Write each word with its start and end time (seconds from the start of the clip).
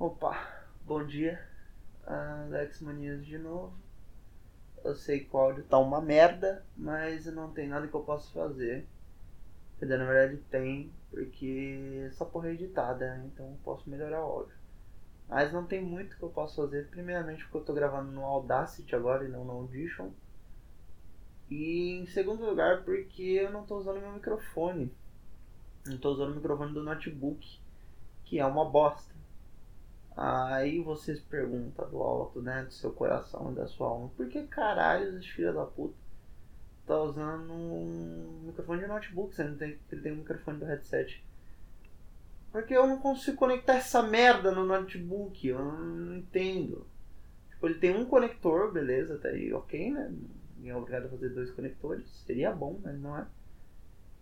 Opa, 0.00 0.64
bom 0.86 1.04
dia. 1.04 1.44
Alex 2.06 2.80
Manias 2.82 3.26
de 3.26 3.36
novo. 3.36 3.76
Eu 4.84 4.94
sei 4.94 5.24
que 5.24 5.34
o 5.34 5.38
áudio 5.40 5.64
tá 5.64 5.76
uma 5.76 6.00
merda, 6.00 6.64
mas 6.76 7.26
não 7.26 7.50
tem 7.50 7.66
nada 7.66 7.88
que 7.88 7.94
eu 7.94 8.04
possa 8.04 8.32
fazer. 8.32 8.86
Na 9.80 9.96
verdade 9.96 10.36
tem, 10.52 10.92
porque 11.10 12.04
essa 12.06 12.24
porra 12.24 12.48
é 12.48 12.52
editada, 12.52 13.16
né? 13.16 13.28
então 13.34 13.50
eu 13.50 13.58
posso 13.64 13.90
melhorar 13.90 14.20
o 14.20 14.30
áudio. 14.30 14.54
Mas 15.28 15.52
não 15.52 15.66
tem 15.66 15.82
muito 15.82 16.16
que 16.16 16.22
eu 16.22 16.30
possa 16.30 16.62
fazer, 16.62 16.86
primeiramente 16.90 17.42
porque 17.42 17.56
eu 17.56 17.64
tô 17.64 17.72
gravando 17.72 18.12
no 18.12 18.24
Audacity 18.24 18.94
agora 18.94 19.24
e 19.24 19.28
não 19.28 19.44
no 19.44 19.50
Audition. 19.50 20.12
E 21.50 21.98
em 21.98 22.06
segundo 22.06 22.46
lugar 22.46 22.84
porque 22.84 23.22
eu 23.22 23.50
não 23.50 23.66
tô 23.66 23.78
usando 23.78 24.00
meu 24.00 24.12
microfone. 24.12 24.94
Não 25.84 25.98
tô 25.98 26.12
usando 26.12 26.30
o 26.30 26.36
microfone 26.36 26.72
do 26.72 26.84
notebook, 26.84 27.60
que 28.24 28.38
é 28.38 28.46
uma 28.46 28.64
bosta. 28.64 29.17
Aí 30.20 30.80
você 30.80 31.14
se 31.14 31.22
pergunta 31.22 31.86
do 31.86 32.02
alto, 32.02 32.42
né, 32.42 32.64
do 32.64 32.72
seu 32.72 32.90
coração 32.90 33.52
e 33.52 33.54
da 33.54 33.68
sua 33.68 33.86
alma, 33.86 34.10
por 34.16 34.28
que 34.28 34.42
caralho 34.48 35.16
esse 35.16 35.28
filho 35.28 35.54
da 35.54 35.64
puta 35.64 35.94
tá 36.84 37.00
usando 37.00 37.52
um 37.52 38.42
microfone 38.46 38.80
de 38.80 38.88
notebook, 38.88 39.32
sendo 39.32 39.56
que 39.56 39.78
ele 39.92 40.02
tem 40.02 40.10
um 40.10 40.16
microfone 40.16 40.58
do 40.58 40.64
headset? 40.64 41.24
Porque 42.50 42.74
eu 42.74 42.84
não 42.88 42.98
consigo 42.98 43.36
conectar 43.36 43.74
essa 43.74 44.02
merda 44.02 44.50
no 44.50 44.66
notebook, 44.66 45.46
eu 45.46 45.62
não 45.62 46.16
entendo. 46.16 46.84
Tipo, 47.50 47.68
ele 47.68 47.78
tem 47.78 47.96
um 47.96 48.04
conector, 48.04 48.72
beleza, 48.72 49.18
tá 49.18 49.28
aí 49.28 49.52
ok, 49.52 49.92
né? 49.92 50.12
Ninguém 50.56 50.72
é 50.72 50.76
obrigado 50.76 51.06
a 51.06 51.10
fazer 51.10 51.28
dois 51.28 51.52
conectores, 51.52 52.08
seria 52.26 52.50
bom, 52.50 52.80
mas 52.82 52.98
não 52.98 53.16
é. 53.16 53.24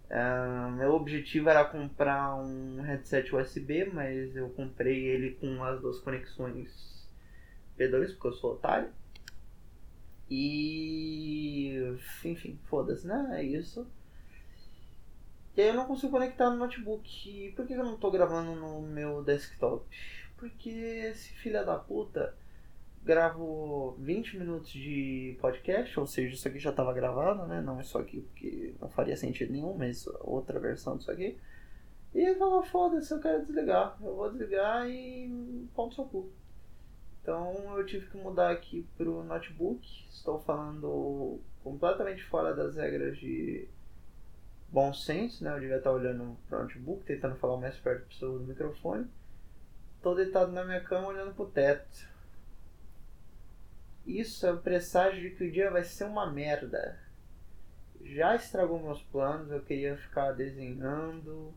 Uh, 0.08 0.70
meu 0.72 0.94
objetivo 0.94 1.48
era 1.48 1.64
comprar 1.64 2.36
um 2.36 2.80
headset 2.80 3.34
USB, 3.34 3.86
mas 3.86 4.36
eu 4.36 4.48
comprei 4.50 5.04
ele 5.04 5.32
com 5.32 5.64
as 5.64 5.80
duas 5.80 5.98
conexões 5.98 7.08
P2, 7.76 8.12
porque 8.12 8.28
eu 8.28 8.32
sou 8.32 8.52
otário. 8.52 8.90
E. 10.30 11.96
Enfim, 12.24 12.58
foda-se, 12.64 13.06
né? 13.06 13.40
É 13.40 13.42
isso. 13.42 13.86
E 15.56 15.62
aí 15.62 15.68
eu 15.68 15.74
não 15.74 15.86
consigo 15.86 16.12
conectar 16.12 16.50
no 16.50 16.56
notebook. 16.56 17.08
E 17.28 17.52
por 17.52 17.66
que 17.66 17.72
eu 17.72 17.84
não 17.84 17.94
estou 17.94 18.10
gravando 18.10 18.54
no 18.54 18.82
meu 18.82 19.22
desktop? 19.24 19.86
Porque 20.36 20.68
esse 20.68 21.30
filho 21.32 21.64
da 21.64 21.78
puta 21.78 22.34
gravo 23.06 23.96
20 24.00 24.36
minutos 24.36 24.72
de 24.72 25.38
podcast, 25.40 25.98
ou 25.98 26.06
seja, 26.08 26.34
isso 26.34 26.48
aqui 26.48 26.58
já 26.58 26.70
estava 26.70 26.92
gravado, 26.92 27.46
né? 27.46 27.60
Não 27.60 27.78
é 27.78 27.84
só 27.84 28.00
aqui 28.00 28.20
porque 28.20 28.74
não 28.80 28.88
faria 28.88 29.16
sentido 29.16 29.52
nenhum, 29.52 29.74
mas 29.78 30.08
outra 30.20 30.58
versão 30.58 30.96
disso 30.96 31.10
aqui. 31.12 31.38
E 32.12 32.18
ele 32.18 32.34
falou, 32.34 32.64
foda-se, 32.64 33.12
eu 33.12 33.20
quero 33.20 33.46
desligar. 33.46 33.96
Eu 34.02 34.16
vou 34.16 34.28
desligar 34.30 34.88
e 34.90 35.68
ponto 35.74 35.94
seu 35.94 36.04
cu. 36.04 36.28
Então 37.22 37.78
eu 37.78 37.86
tive 37.86 38.06
que 38.10 38.16
mudar 38.16 38.50
aqui 38.50 38.84
pro 38.96 39.22
notebook. 39.22 39.86
Estou 40.10 40.40
falando 40.40 41.38
completamente 41.62 42.24
fora 42.24 42.54
das 42.56 42.74
regras 42.74 43.16
de 43.18 43.68
bom 44.68 44.92
senso, 44.92 45.44
né? 45.44 45.54
Eu 45.54 45.60
devia 45.60 45.76
estar 45.76 45.92
olhando 45.92 46.36
pro 46.48 46.60
notebook, 46.60 47.04
tentando 47.04 47.36
falar 47.36 47.56
mais 47.58 47.76
perto 47.76 48.18
do 48.18 48.44
microfone. 48.44 49.06
Estou 49.96 50.16
deitado 50.16 50.50
na 50.50 50.64
minha 50.64 50.80
cama 50.80 51.08
olhando 51.08 51.34
pro 51.34 51.46
teto 51.46 52.15
isso 54.06 54.46
é 54.46 54.52
o 54.52 54.60
presságio 54.60 55.20
de 55.20 55.36
que 55.36 55.44
o 55.44 55.52
dia 55.52 55.70
vai 55.70 55.82
ser 55.82 56.04
uma 56.04 56.30
merda. 56.30 56.98
Já 58.02 58.36
estragou 58.36 58.78
meus 58.78 59.02
planos, 59.02 59.50
eu 59.50 59.60
queria 59.60 59.96
ficar 59.96 60.32
desenhando 60.32 61.52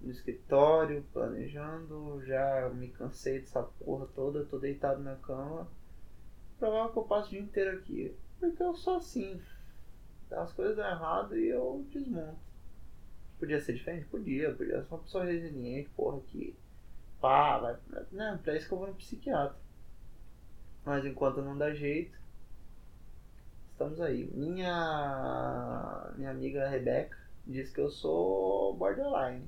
no 0.00 0.10
escritório, 0.10 1.04
planejando, 1.12 2.22
já 2.24 2.70
me 2.72 2.88
cansei 2.88 3.40
dessa 3.40 3.62
porra 3.62 4.06
toda, 4.14 4.44
tô 4.44 4.58
deitado 4.58 5.02
na 5.02 5.16
cama. 5.16 5.68
Provável 6.58 6.92
que 6.92 6.98
eu 6.98 7.04
passo 7.04 7.28
o 7.28 7.30
dia 7.30 7.40
inteiro 7.40 7.78
aqui. 7.78 8.16
Porque 8.38 8.62
eu 8.62 8.74
sou 8.74 8.96
assim. 8.96 9.40
As 10.30 10.52
coisas 10.52 10.76
dão 10.76 10.86
errado 10.86 11.36
e 11.36 11.48
eu 11.48 11.84
desmonto. 11.90 12.38
Podia 13.38 13.60
ser 13.60 13.74
diferente? 13.74 14.06
Podia, 14.06 14.54
podia 14.54 14.82
ser 14.82 14.94
uma 14.94 15.02
pessoa 15.02 15.24
resiliente, 15.24 15.90
porra, 15.90 16.20
que. 16.28 16.56
Pá, 17.20 17.58
vai. 17.58 17.76
Não, 18.12 18.38
pra 18.38 18.56
isso 18.56 18.68
que 18.68 18.74
eu 18.74 18.78
vou 18.78 18.86
no 18.88 18.94
psiquiatra. 18.94 19.65
Mas 20.86 21.04
enquanto 21.04 21.42
não 21.42 21.58
dá 21.58 21.74
jeito, 21.74 22.16
estamos 23.72 24.00
aí. 24.00 24.30
Minha, 24.32 26.12
minha 26.16 26.30
amiga 26.30 26.68
Rebeca 26.68 27.18
diz 27.44 27.72
que 27.72 27.80
eu 27.80 27.90
sou 27.90 28.72
borderline. 28.76 29.44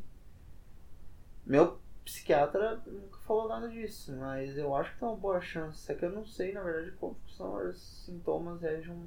Meu 1.46 1.78
psiquiatra 2.04 2.82
nunca 2.84 3.18
falou 3.20 3.48
nada 3.48 3.68
disso, 3.68 4.16
mas 4.16 4.58
eu 4.58 4.74
acho 4.74 4.92
que 4.92 4.98
tem 4.98 5.08
uma 5.08 5.16
boa 5.16 5.40
chance. 5.40 5.90
É 5.90 5.94
que 5.94 6.04
eu 6.04 6.10
não 6.10 6.26
sei, 6.26 6.52
na 6.52 6.60
verdade, 6.60 6.90
quais 6.96 7.16
são 7.28 7.54
os 7.68 8.04
sintomas 8.04 8.60
de 8.60 8.90
um, 8.90 9.06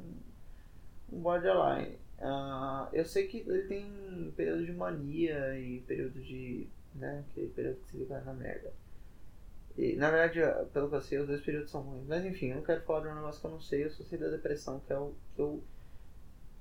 um 1.12 1.20
borderline. 1.20 1.98
Uh, 2.18 2.88
eu 2.94 3.04
sei 3.04 3.28
que 3.28 3.40
ele 3.40 3.68
tem 3.68 4.34
período 4.38 4.66
de 4.66 4.72
mania 4.72 5.60
e 5.60 5.82
período 5.82 6.22
de. 6.22 6.70
né? 6.96 7.26
Aquele 7.30 7.50
período 7.50 7.82
que 7.82 7.92
se 7.92 7.98
liga 7.98 8.22
na 8.22 8.34
merda. 8.34 8.72
E, 9.78 9.96
na 9.96 10.10
verdade, 10.10 10.40
pelo 10.74 10.90
que 10.90 10.96
eu 10.96 11.02
sei, 11.02 11.20
os 11.20 11.28
dois 11.28 11.42
períodos 11.42 11.72
são 11.72 11.82
ruins. 11.82 12.06
Mas 12.08 12.26
enfim, 12.26 12.48
eu 12.48 12.58
não 12.58 12.64
quero 12.64 12.82
falar 12.82 13.02
de 13.02 13.08
um 13.08 13.16
negócio 13.16 13.40
que 13.40 13.48
eu 13.48 13.52
não 13.52 13.62
sei, 13.62 13.86
eu 13.86 13.92
só 13.92 14.04
sei 14.04 14.18
da 14.18 14.30
depressão, 14.30 14.80
que 14.80 14.92
é 14.94 14.98
o 14.98 15.14
que 15.36 15.42
eu 15.42 15.64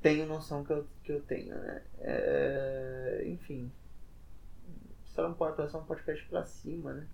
tenho 0.01 0.27
noção 0.27 0.65
que 0.65 0.73
eu, 0.73 0.87
que 1.05 1.13
eu 1.13 1.21
tenho, 1.23 1.55
né? 1.57 1.83
É, 2.01 3.25
enfim. 3.27 3.71
Será 5.15 5.29
um, 5.29 5.35
podcast, 5.35 5.77
um 5.77 5.85
podcast 5.85 6.25
pra 6.27 6.45
cima, 6.45 6.93
né? 6.93 7.07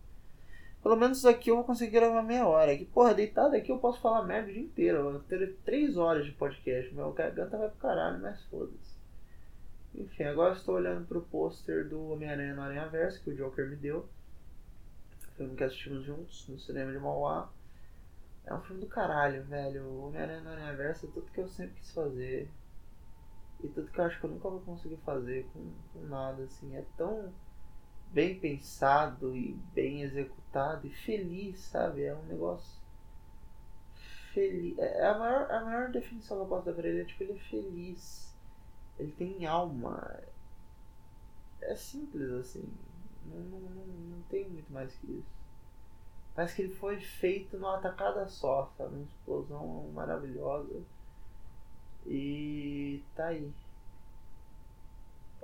Pelo 0.83 0.97
menos 0.97 1.25
aqui 1.25 1.51
eu 1.51 1.57
vou 1.57 1.65
conseguir 1.65 1.93
gravar 1.93 2.23
meia 2.23 2.47
hora. 2.47 2.73
Aqui, 2.73 2.85
porra, 2.85 3.15
deitado 3.15 3.57
aqui 3.57 3.73
eu 3.73 3.79
posso 3.79 4.01
falar 4.01 4.25
merda 4.25 4.51
o 4.51 4.53
dia 4.53 4.63
inteiro. 4.63 4.99
Eu 4.99 5.21
ter 5.21 5.57
três 5.65 5.97
horas 5.97 6.25
de 6.25 6.33
podcast. 6.33 6.95
Meu 6.95 7.13
garganta 7.13 7.57
vai 7.57 7.69
pro 7.69 7.79
caralho, 7.79 8.21
mas 8.21 8.41
foda-se. 8.45 8.95
Enfim, 9.95 10.25
agora 10.25 10.55
estou 10.55 10.77
olhando 10.77 11.07
pro 11.07 11.23
pôster 11.23 11.89
do 11.89 12.13
Homem-Aranha 12.13 12.55
no 12.55 12.63
Aranha 12.63 12.87
Verso 12.87 13.21
que 13.25 13.31
o 13.31 13.35
Joker 13.35 13.69
me 13.69 13.77
deu 13.77 14.07
filme 15.37 15.57
que 15.57 15.65
assistimos 15.65 16.05
juntos 16.05 16.49
no 16.49 16.59
cinema 16.59 16.93
de 16.93 16.99
Mauá. 16.99 17.51
É 18.45 18.55
um 18.55 18.61
filme 18.63 18.81
do 18.81 18.87
caralho, 18.87 19.45
velho. 19.45 19.85
O 19.85 20.07
Homem-Aranha 20.07 20.41
no 20.41 20.53
Universo 20.53 21.07
é 21.07 21.11
tudo 21.11 21.31
que 21.31 21.41
eu 21.41 21.49
sempre 21.49 21.75
quis 21.75 21.93
fazer. 21.93 22.51
E 23.63 23.69
tudo 23.69 23.91
que 23.91 23.99
eu 23.99 24.05
acho 24.05 24.21
que 24.21 24.27
eu 24.27 24.31
nunca 24.31 24.49
vou 24.49 24.61
conseguir 24.61 24.99
fazer 24.99 25.47
com, 25.53 25.73
com 25.93 26.07
nada, 26.07 26.45
assim. 26.45 26.77
É 26.77 26.85
tão 26.97 27.33
bem 28.13 28.39
pensado 28.39 29.37
e 29.37 29.55
bem 29.75 30.03
executado 30.03 30.87
e 30.87 30.91
feliz, 30.91 31.59
sabe? 31.61 32.05
É 32.05 32.15
um 32.15 32.23
negócio 32.25 32.81
feliz. 34.33 34.79
É, 34.79 35.01
é 35.01 35.07
a 35.07 35.19
maior, 35.19 35.51
a 35.51 35.65
maior 35.65 35.91
definição 35.91 36.37
que 36.37 36.43
eu 36.45 36.49
posso 36.49 36.67
dar 36.67 36.75
pra 36.75 36.89
ele 36.89 37.01
é 37.01 37.05
tipo, 37.05 37.23
ele 37.25 37.33
é 37.33 37.51
feliz. 37.51 38.35
Ele 38.99 39.13
tem 39.13 39.47
alma. 39.47 40.23
É 41.63 41.75
simples 41.75 42.31
assim. 42.31 42.73
Não, 43.31 43.41
não, 43.41 43.61
não, 43.61 43.87
não 43.87 44.23
tem 44.23 44.49
muito 44.49 44.73
mais 44.73 44.95
que 44.97 45.07
isso. 45.07 45.37
Parece 46.37 46.55
que 46.55 46.63
ele 46.63 46.75
foi 46.75 47.01
feito 47.01 47.57
numa 47.57 47.79
tacada 47.79 48.29
só, 48.29 48.71
sabe? 48.77 48.95
Uma 48.95 49.05
explosão 49.05 49.91
maravilhosa. 49.95 50.83
E 52.05 53.03
tá 53.15 53.29
aí. 53.29 53.51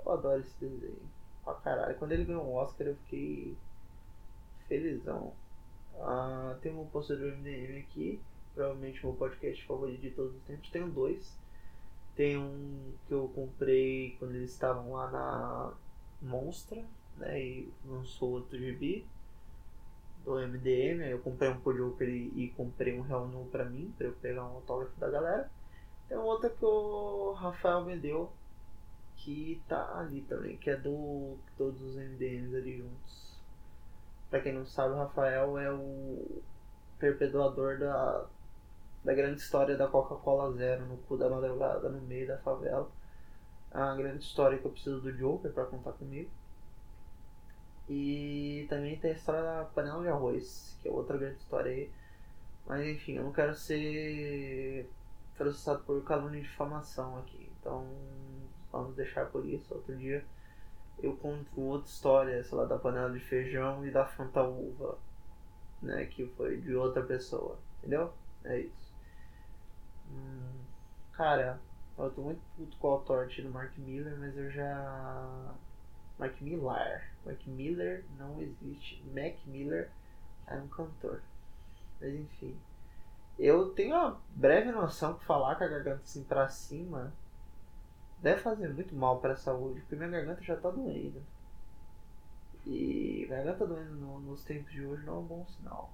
Eu 0.05 0.11
adoro 0.11 0.39
esse 0.39 0.55
desenho. 0.59 1.01
Pra 1.43 1.55
caralho. 1.55 1.97
Quando 1.97 2.11
ele 2.11 2.25
ganhou 2.25 2.45
o 2.45 2.53
Oscar 2.53 2.87
eu 2.87 2.95
fiquei 2.97 3.57
felizão. 4.67 5.33
Ah, 5.99 6.55
tem 6.61 6.71
um 6.77 6.85
poster 6.85 7.17
do 7.17 7.25
MDM 7.25 7.79
aqui. 7.79 8.21
Provavelmente 8.53 9.03
o 9.03 9.09
meu 9.09 9.17
podcast 9.17 9.65
favorito 9.65 10.01
de 10.01 10.11
todos 10.11 10.35
os 10.35 10.43
tempos. 10.43 10.69
Tenho 10.69 10.91
dois. 10.91 11.39
Tem 12.15 12.37
um 12.37 12.93
que 13.07 13.13
eu 13.15 13.27
comprei 13.29 14.15
quando 14.19 14.35
eles 14.35 14.51
estavam 14.51 14.93
lá 14.93 15.09
na 15.09 15.73
Monstra 16.21 16.85
né? 17.17 17.41
E 17.41 17.73
lançou 17.85 18.31
outro 18.31 18.57
GB 18.57 19.05
do 20.23 20.35
MDM. 20.35 21.01
Eu 21.09 21.19
comprei 21.19 21.49
um 21.49 21.59
Pojoker 21.59 22.07
e, 22.07 22.31
e 22.35 22.49
comprei 22.49 22.97
um 22.97 23.01
Real 23.01 23.27
Nu 23.27 23.45
pra 23.45 23.65
mim, 23.65 23.93
pra 23.97 24.07
eu 24.07 24.13
pegar 24.13 24.43
um 24.45 24.55
autógrafo 24.55 24.99
da 24.99 25.09
galera. 25.09 25.49
Tem 26.07 26.17
outra 26.17 26.49
que 26.49 26.65
o 26.65 27.33
Rafael 27.33 27.85
me 27.85 27.97
deu, 27.97 28.31
que 29.17 29.61
tá 29.67 29.99
ali 29.99 30.21
também, 30.21 30.57
que 30.57 30.69
é 30.69 30.75
do 30.77 31.37
todos 31.57 31.81
os 31.81 31.95
MDMs 31.95 32.55
ali 32.55 32.77
juntos. 32.77 33.33
Pra 34.29 34.41
quem 34.41 34.53
não 34.53 34.65
sabe, 34.65 34.93
o 34.93 34.97
Rafael 34.97 35.57
é 35.57 35.71
o 35.71 36.41
perpetuador 36.99 37.77
da, 37.77 38.25
da 39.03 39.13
grande 39.13 39.39
história 39.41 39.77
da 39.77 39.87
Coca-Cola 39.87 40.53
Zero 40.53 40.85
no 40.85 40.97
cu 40.97 41.17
da 41.17 41.29
madrugada, 41.29 41.89
no 41.89 42.01
meio 42.01 42.27
da 42.27 42.37
favela. 42.39 42.89
É 43.71 43.77
uma 43.77 43.95
grande 43.95 44.23
história 44.23 44.57
que 44.57 44.65
eu 44.65 44.71
preciso 44.71 45.01
do 45.01 45.11
Joker 45.11 45.51
pra 45.51 45.65
contar 45.65 45.93
comigo. 45.93 46.29
E 47.89 48.65
também 48.69 48.97
tem 48.99 49.11
a 49.11 49.15
história 49.15 49.41
da 49.43 49.65
panela 49.65 50.01
de 50.01 50.09
arroz, 50.09 50.77
que 50.81 50.87
é 50.87 50.91
outra 50.91 51.17
grande 51.17 51.37
história 51.37 51.71
aí. 51.71 51.91
Mas 52.65 52.85
enfim, 52.87 53.13
eu 53.17 53.23
não 53.23 53.33
quero 53.33 53.55
ser 53.55 54.89
processado 55.35 55.83
por 55.83 56.03
calúnia 56.03 56.39
e 56.39 56.43
difamação 56.43 57.17
aqui. 57.19 57.51
Então 57.59 57.87
vamos 58.71 58.95
deixar 58.95 59.27
por 59.27 59.45
isso. 59.45 59.73
Outro 59.73 59.95
dia 59.97 60.25
eu 61.01 61.15
conto 61.17 61.61
outra 61.61 61.87
história, 61.89 62.43
sei 62.43 62.57
lá, 62.57 62.65
da 62.65 62.77
panela 62.79 63.11
de 63.11 63.19
feijão 63.19 63.85
e 63.85 63.91
da 63.91 64.05
fanta 64.05 64.43
uva. 64.43 64.97
né? 65.81 66.05
Que 66.05 66.27
foi 66.37 66.57
de 66.61 66.75
outra 66.75 67.03
pessoa, 67.03 67.59
entendeu? 67.79 68.13
É 68.45 68.59
isso. 68.61 68.93
Hum, 70.09 70.63
cara, 71.11 71.59
eu 71.97 72.09
tô 72.11 72.21
muito 72.21 72.41
puto 72.55 72.77
com 72.77 72.87
o 72.87 72.91
autor 72.91 73.27
do 73.27 73.49
Mark 73.49 73.77
Miller, 73.77 74.17
mas 74.19 74.37
eu 74.37 74.49
já. 74.51 75.55
Mark 76.17 76.39
Miller. 76.41 77.09
Mark 77.25 77.45
Miller 77.47 78.03
não 78.17 78.41
existe. 78.41 79.03
Mac 79.13 79.35
Miller 79.45 79.89
é 80.47 80.55
um 80.55 80.67
cantor. 80.67 81.21
Mas 81.99 82.13
enfim. 82.13 82.57
Eu 83.37 83.71
tenho 83.71 83.95
uma 83.95 84.21
breve 84.35 84.71
noção 84.71 85.15
que 85.15 85.25
falar 85.25 85.55
com 85.55 85.63
a 85.63 85.67
garganta 85.67 86.01
assim 86.03 86.23
pra 86.23 86.47
cima 86.49 87.11
deve 88.23 88.41
fazer 88.41 88.69
muito 88.69 88.95
mal 88.95 89.19
pra 89.19 89.35
saúde, 89.35 89.81
porque 89.81 89.95
minha 89.97 90.09
garganta 90.09 90.41
já 90.41 90.55
tá 90.55 90.69
doendo. 90.69 91.21
E 92.65 93.25
garganta 93.29 93.67
doendo 93.67 93.95
no, 93.95 94.19
nos 94.19 94.43
tempos 94.45 94.71
de 94.71 94.85
hoje 94.85 95.05
não 95.05 95.15
é 95.15 95.19
um 95.19 95.25
bom 95.25 95.45
sinal. 95.47 95.91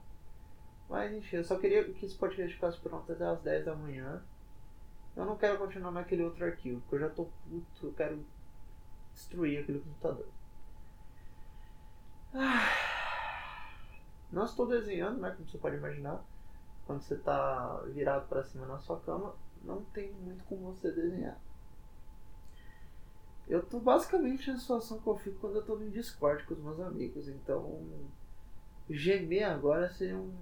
Mas 0.88 1.12
enfim, 1.12 1.38
eu 1.38 1.44
só 1.44 1.58
queria 1.58 1.84
que 1.84 2.06
esse 2.06 2.16
podcast 2.16 2.54
ficasse 2.54 2.80
pronto 2.80 3.12
até 3.12 3.26
as 3.26 3.42
10 3.42 3.66
da 3.66 3.76
manhã. 3.76 4.22
Eu 5.16 5.26
não 5.26 5.38
quero 5.38 5.58
continuar 5.58 5.92
naquele 5.92 6.24
outro 6.24 6.46
arquivo, 6.46 6.82
porque 6.82 6.96
eu 6.96 7.00
já 7.00 7.10
tô 7.10 7.26
puto, 7.26 7.88
eu 7.88 7.94
quero 7.94 8.24
destruir 9.20 9.60
aquele 9.60 9.80
computador. 9.80 10.28
Ah, 12.34 12.70
não 14.32 14.46
estou 14.46 14.68
desenhando, 14.68 15.20
né, 15.20 15.32
como 15.32 15.50
você 15.50 15.58
pode 15.58 15.76
imaginar. 15.76 16.24
Quando 16.86 17.02
você 17.02 17.16
está 17.16 17.82
virado 17.88 18.28
para 18.28 18.44
cima 18.44 18.66
na 18.66 18.80
sua 18.80 19.00
cama, 19.02 19.36
não 19.64 19.84
tem 19.86 20.12
muito 20.14 20.44
como 20.46 20.74
você 20.74 20.92
desenhar. 20.92 21.38
Eu 23.48 23.64
tô 23.66 23.80
basicamente 23.80 24.52
na 24.52 24.58
situação 24.58 25.00
que 25.00 25.08
eu 25.08 25.18
fico 25.18 25.40
quando 25.40 25.58
eu 25.58 25.66
tô 25.66 25.76
no 25.76 25.90
Discord 25.90 26.44
com 26.46 26.54
os 26.54 26.60
meus 26.60 26.80
amigos, 26.80 27.28
então 27.28 27.84
gemer 28.90 29.50
agora 29.50 29.92
seria 29.94 30.18
um, 30.18 30.36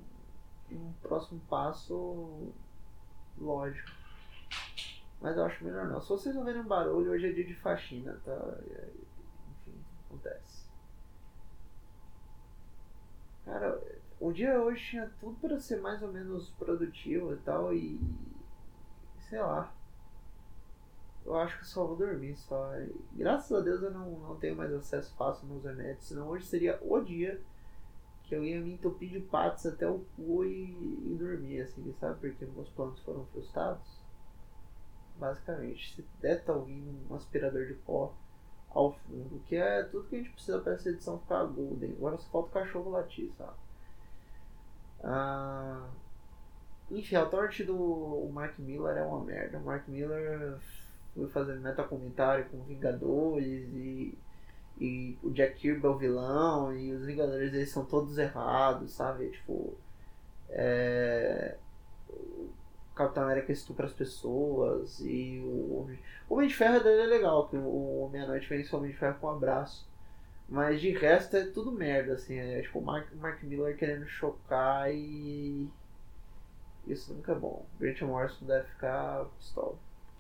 um 0.72 0.94
próximo 1.02 1.42
passo 1.50 2.54
lógico. 3.38 3.97
Mas 5.22 5.36
eu 5.36 5.46
acho 5.46 5.64
melhor 5.64 5.88
não. 5.88 6.02
Se 6.02 6.10
vocês 6.10 6.36
ouvirem 6.36 6.62
um 6.62 6.68
barulho, 6.68 7.12
hoje 7.12 7.28
é 7.28 7.32
dia 7.32 7.46
de 7.46 7.56
faxina, 7.56 8.20
tá? 8.24 8.58
Enfim, 9.52 9.84
acontece. 10.06 10.68
Cara, 13.46 13.82
o 14.20 14.32
dia 14.32 14.62
hoje 14.62 14.84
tinha 14.84 15.12
tudo 15.20 15.36
para 15.40 15.60
ser 15.60 15.82
mais 15.82 16.02
ou 16.04 16.12
menos 16.12 16.50
produtivo 16.52 17.34
e 17.34 17.38
tal, 17.38 17.74
e. 17.74 18.00
sei 19.30 19.42
lá. 19.42 19.74
Eu 21.26 21.36
acho 21.36 21.60
que 21.60 21.68
só 21.68 21.86
vou 21.86 21.98
dormir 21.98 22.38
só. 22.38 22.72
Graças 23.14 23.52
a 23.52 23.62
Deus 23.62 23.82
eu 23.82 23.92
não, 23.92 24.12
não 24.12 24.36
tenho 24.38 24.56
mais 24.56 24.72
acesso 24.74 25.14
fácil 25.16 25.48
nos 25.48 25.64
remédios, 25.64 26.06
senão 26.06 26.30
hoje 26.30 26.46
seria 26.46 26.80
o 26.82 27.02
dia 27.02 27.42
que 28.24 28.36
eu 28.36 28.44
ia 28.44 28.62
me 28.62 28.74
entupir 28.74 29.10
de 29.10 29.20
patos 29.22 29.66
até 29.66 29.90
o 29.90 30.00
cu 30.16 30.44
e, 30.44 31.12
e 31.12 31.16
dormir, 31.18 31.62
assim, 31.62 31.94
sabe? 32.00 32.20
Porque 32.20 32.46
meus 32.46 32.70
planos 32.70 33.00
foram 33.02 33.26
frustrados. 33.28 33.97
Basicamente, 35.20 35.96
se 35.96 36.06
der 36.22 36.44
tá 36.44 36.54
ouvindo 36.54 36.96
um 37.10 37.16
aspirador 37.16 37.66
de 37.66 37.74
pó 37.74 38.14
ao 38.70 38.94
fundo, 38.94 39.42
que 39.46 39.56
é 39.56 39.84
tudo 39.84 40.08
que 40.08 40.16
a 40.16 40.20
gente 40.20 40.32
precisa 40.32 40.60
para 40.60 40.74
essa 40.74 40.90
edição 40.90 41.20
ficar 41.20 41.44
golden. 41.46 41.94
Agora 41.94 42.18
só 42.18 42.30
falta 42.30 42.50
o 42.50 42.52
cachorro 42.52 42.92
latir, 42.92 43.32
sabe? 43.38 43.58
Ah, 45.04 45.90
enfim, 46.92 47.16
a 47.16 47.26
torte 47.26 47.64
do 47.64 48.30
Mark 48.32 48.58
Miller 48.60 48.98
é 48.98 49.04
uma 49.04 49.24
merda. 49.24 49.58
O 49.58 49.64
Mark 49.64 49.88
Miller 49.88 50.58
foi 51.14 51.28
fazendo 51.30 51.62
meta-comentário 51.62 52.46
com 52.50 52.64
Vingadores 52.64 53.68
e, 53.74 54.18
e 54.80 55.18
o 55.24 55.32
Jack 55.32 55.56
Kirby 55.56 55.86
é 55.86 55.90
o 55.90 55.98
vilão 55.98 56.76
e 56.76 56.94
os 56.94 57.06
Vingadores 57.06 57.54
eles 57.54 57.72
são 57.72 57.84
todos 57.84 58.18
errados, 58.18 58.92
sabe? 58.92 59.32
Tipo, 59.32 59.76
é, 60.50 61.58
Capitão 62.98 63.24
América 63.24 63.52
estupra 63.52 63.86
as 63.86 63.94
pessoas 63.94 65.00
e 65.00 65.40
o, 65.46 65.88
o 66.28 66.34
Homem 66.34 66.48
de 66.48 66.56
Ferro 66.56 66.84
dele 66.84 67.02
é 67.02 67.06
legal, 67.06 67.48
que 67.48 67.56
o 67.56 68.02
Homem-Noite 68.02 68.50
vence 68.50 68.74
o 68.76 68.80
Homem 68.80 68.92
de 68.92 68.98
Ferro 68.98 69.20
com 69.20 69.28
um 69.28 69.32
abraço. 69.32 69.88
Mas 70.50 70.80
de 70.80 70.92
resto 70.92 71.36
é 71.36 71.46
tudo 71.46 71.72
merda, 71.72 72.14
assim, 72.14 72.38
é 72.38 72.62
tipo 72.62 72.80
o 72.80 72.82
Mark, 72.82 73.14
Mark 73.16 73.44
Miller 73.44 73.78
querendo 73.78 74.08
chocar 74.08 74.90
e. 74.94 75.70
Isso 76.88 77.14
nunca 77.14 77.34
é 77.34 77.36
bom. 77.36 77.66
Grant 77.78 78.02
Morrison 78.02 78.46
deve 78.46 78.66
ficar 78.70 79.26
pistola. 79.38 79.76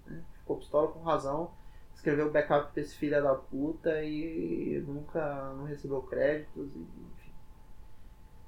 Né? 0.06 0.22
Ficou 0.40 0.58
pistola 0.58 0.92
com 0.92 1.00
razão. 1.00 1.52
Escreveu 1.96 2.30
backup 2.30 2.74
pra 2.74 2.82
esse 2.82 2.96
filho 2.96 3.24
da 3.24 3.36
puta 3.36 4.04
e 4.04 4.84
nunca 4.86 5.54
não 5.54 5.64
recebeu 5.64 6.02
créditos 6.02 6.70
e 6.76 6.86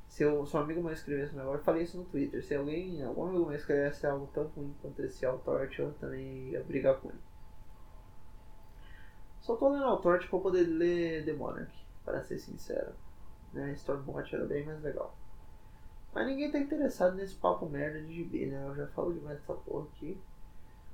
se 0.09 0.23
eu, 0.23 0.43
se 0.45 0.57
um 0.57 0.59
amigo 0.59 0.81
meu 0.81 0.91
escrevesse 0.91 1.33
um 1.33 1.37
negócio, 1.37 1.59
eu 1.59 1.63
falei 1.63 1.83
isso 1.83 1.97
no 1.97 2.03
Twitter, 2.05 2.43
se 2.43 2.55
alguém, 2.55 3.01
algum 3.03 3.27
amigo 3.27 3.45
meu 3.45 3.55
escrevesse 3.55 4.07
algo 4.07 4.27
tão 4.33 4.47
ruim 4.47 4.75
quanto 4.81 5.01
esse 5.03 5.23
Altort, 5.23 5.77
eu 5.77 5.93
também 5.93 6.49
ia 6.49 6.63
brigar 6.63 6.99
com 6.99 7.09
ele. 7.09 7.19
Só 9.39 9.55
tô 9.55 9.69
lendo 9.69 9.85
Altort 9.85 10.27
pra 10.27 10.39
poder 10.39 10.63
ler 10.63 11.23
The 11.25 11.33
Monarch, 11.33 11.87
para 12.03 12.23
ser 12.23 12.39
sincero. 12.39 12.91
Né? 13.53 13.71
Stormwatch 13.73 14.35
era 14.35 14.45
bem 14.45 14.65
mais 14.65 14.81
legal. 14.81 15.15
Mas 16.11 16.25
ninguém 16.25 16.51
tá 16.51 16.57
interessado 16.57 17.15
nesse 17.15 17.35
papo 17.35 17.69
merda 17.69 18.01
de 18.01 18.13
gibi, 18.13 18.47
né? 18.47 18.65
Eu 18.67 18.75
já 18.75 18.87
falo 18.87 19.13
demais 19.13 19.39
dessa 19.39 19.53
porra 19.53 19.87
aqui. 19.93 20.19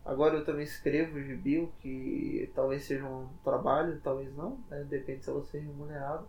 Agora 0.04 0.36
eu 0.36 0.46
também 0.46 0.66
escrevo 0.66 1.22
gibi, 1.22 1.58
o 1.60 1.72
que 1.80 2.52
talvez 2.54 2.84
seja 2.84 3.06
um 3.06 3.28
trabalho, 3.44 4.00
talvez 4.04 4.36
não, 4.36 4.60
né? 4.70 4.84
depende 4.84 5.24
se 5.24 5.30
eu 5.30 5.36
vou 5.36 5.44
ser 5.44 5.60
remunerado. 5.60 6.28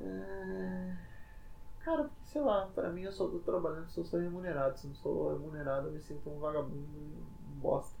É... 0.00 1.05
Cara, 1.86 2.10
sei 2.24 2.40
lá, 2.40 2.66
pra 2.74 2.90
mim 2.90 3.02
eu 3.02 3.12
só 3.12 3.28
tô 3.28 3.38
trabalhando 3.38 3.88
se 3.88 4.00
eu 4.00 4.04
sou 4.04 4.18
remunerado. 4.18 4.76
Se 4.76 4.88
não 4.88 4.94
sou 4.96 5.32
remunerado, 5.32 5.86
eu 5.86 5.92
me 5.92 6.00
sinto 6.00 6.28
um 6.28 6.40
vagabundo, 6.40 6.82
um 6.82 7.60
bosta. 7.60 7.96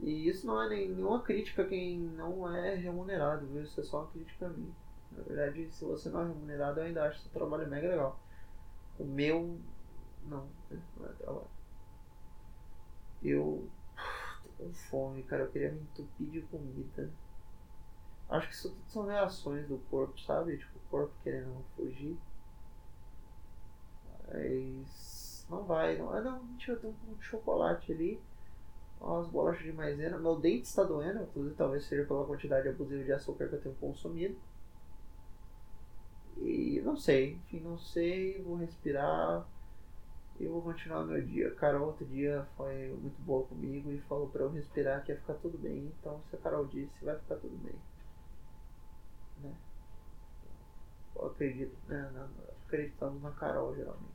E 0.00 0.28
isso 0.28 0.48
não 0.48 0.60
é 0.60 0.68
nenhuma 0.68 1.22
crítica 1.22 1.62
a 1.62 1.68
quem 1.68 2.00
não 2.00 2.52
é 2.52 2.74
remunerado, 2.74 3.46
viu? 3.46 3.62
Isso 3.62 3.80
é 3.80 3.84
só 3.84 4.00
uma 4.00 4.10
crítica 4.10 4.46
a 4.46 4.48
mim. 4.48 4.74
Na 5.12 5.22
verdade, 5.22 5.70
se 5.70 5.84
você 5.84 6.08
não 6.08 6.22
é 6.22 6.26
remunerado, 6.26 6.80
eu 6.80 6.86
ainda 6.86 7.04
acho 7.04 7.20
seu 7.20 7.30
trabalho 7.30 7.68
mega 7.68 7.88
legal. 7.88 8.18
O 8.98 9.04
meu, 9.04 9.60
não, 10.24 10.48
né? 10.68 10.82
não 10.96 11.06
é 11.06 11.12
trabalho. 11.12 11.50
Eu 13.22 13.70
tô 14.42 14.64
com 14.64 14.74
fome, 14.74 15.22
cara. 15.22 15.44
Eu 15.44 15.52
queria 15.52 15.70
me 15.70 15.82
entupir 15.82 16.30
de 16.30 16.40
comida. 16.42 17.08
Acho 18.28 18.48
que 18.48 18.54
isso 18.54 18.70
tudo 18.70 18.90
são 18.90 19.06
reações 19.06 19.68
do 19.68 19.78
corpo, 19.88 20.18
sabe? 20.18 20.58
Tipo, 20.58 20.78
o 20.78 20.90
corpo 20.90 21.14
querendo 21.22 21.64
fugir. 21.76 22.18
Mas 24.28 25.46
não 25.48 25.64
vai, 25.64 25.96
não. 25.98 26.10
Ah 26.10 26.20
não, 26.20 26.42
mentira, 26.44 26.76
tem 26.78 26.90
um 26.90 26.94
pouco 26.94 27.20
de 27.20 27.24
chocolate 27.24 27.92
ali. 27.92 28.20
Umas 29.00 29.28
bolachas 29.28 29.64
de 29.64 29.72
maisena. 29.72 30.18
Meu 30.18 30.38
dente 30.38 30.66
está 30.66 30.84
doendo, 30.84 31.22
inclusive 31.22 31.56
talvez 31.56 31.84
seja 31.84 32.06
pela 32.06 32.24
quantidade 32.24 32.68
abusiva 32.68 33.02
de 33.02 33.12
açúcar 33.12 33.48
que 33.48 33.54
eu 33.54 33.60
tenho 33.60 33.74
consumido. 33.76 34.36
E 36.38 36.80
não 36.84 36.96
sei, 36.96 37.34
enfim, 37.34 37.60
não 37.60 37.78
sei, 37.78 38.42
vou 38.42 38.56
respirar 38.56 39.46
e 40.40 40.46
vou 40.46 40.62
continuar 40.62 41.04
meu 41.04 41.22
dia. 41.22 41.54
Carol 41.54 41.88
outro 41.88 42.04
dia 42.06 42.46
foi 42.56 42.96
muito 43.00 43.20
boa 43.22 43.46
comigo 43.46 43.92
e 43.92 44.00
falou 44.02 44.28
pra 44.28 44.42
eu 44.42 44.50
respirar 44.50 45.04
que 45.04 45.12
ia 45.12 45.18
ficar 45.18 45.34
tudo 45.34 45.58
bem. 45.58 45.92
Então 45.98 46.20
se 46.28 46.36
a 46.36 46.38
Carol 46.38 46.66
disse, 46.66 47.04
vai 47.04 47.16
ficar 47.18 47.36
tudo 47.36 47.56
bem. 47.58 47.74
Né? 49.42 49.54
Eu 51.14 51.26
acredito, 51.26 51.76
né? 51.86 52.28
acreditamos 52.66 53.22
na 53.22 53.30
Carol 53.32 53.74
geralmente. 53.76 54.11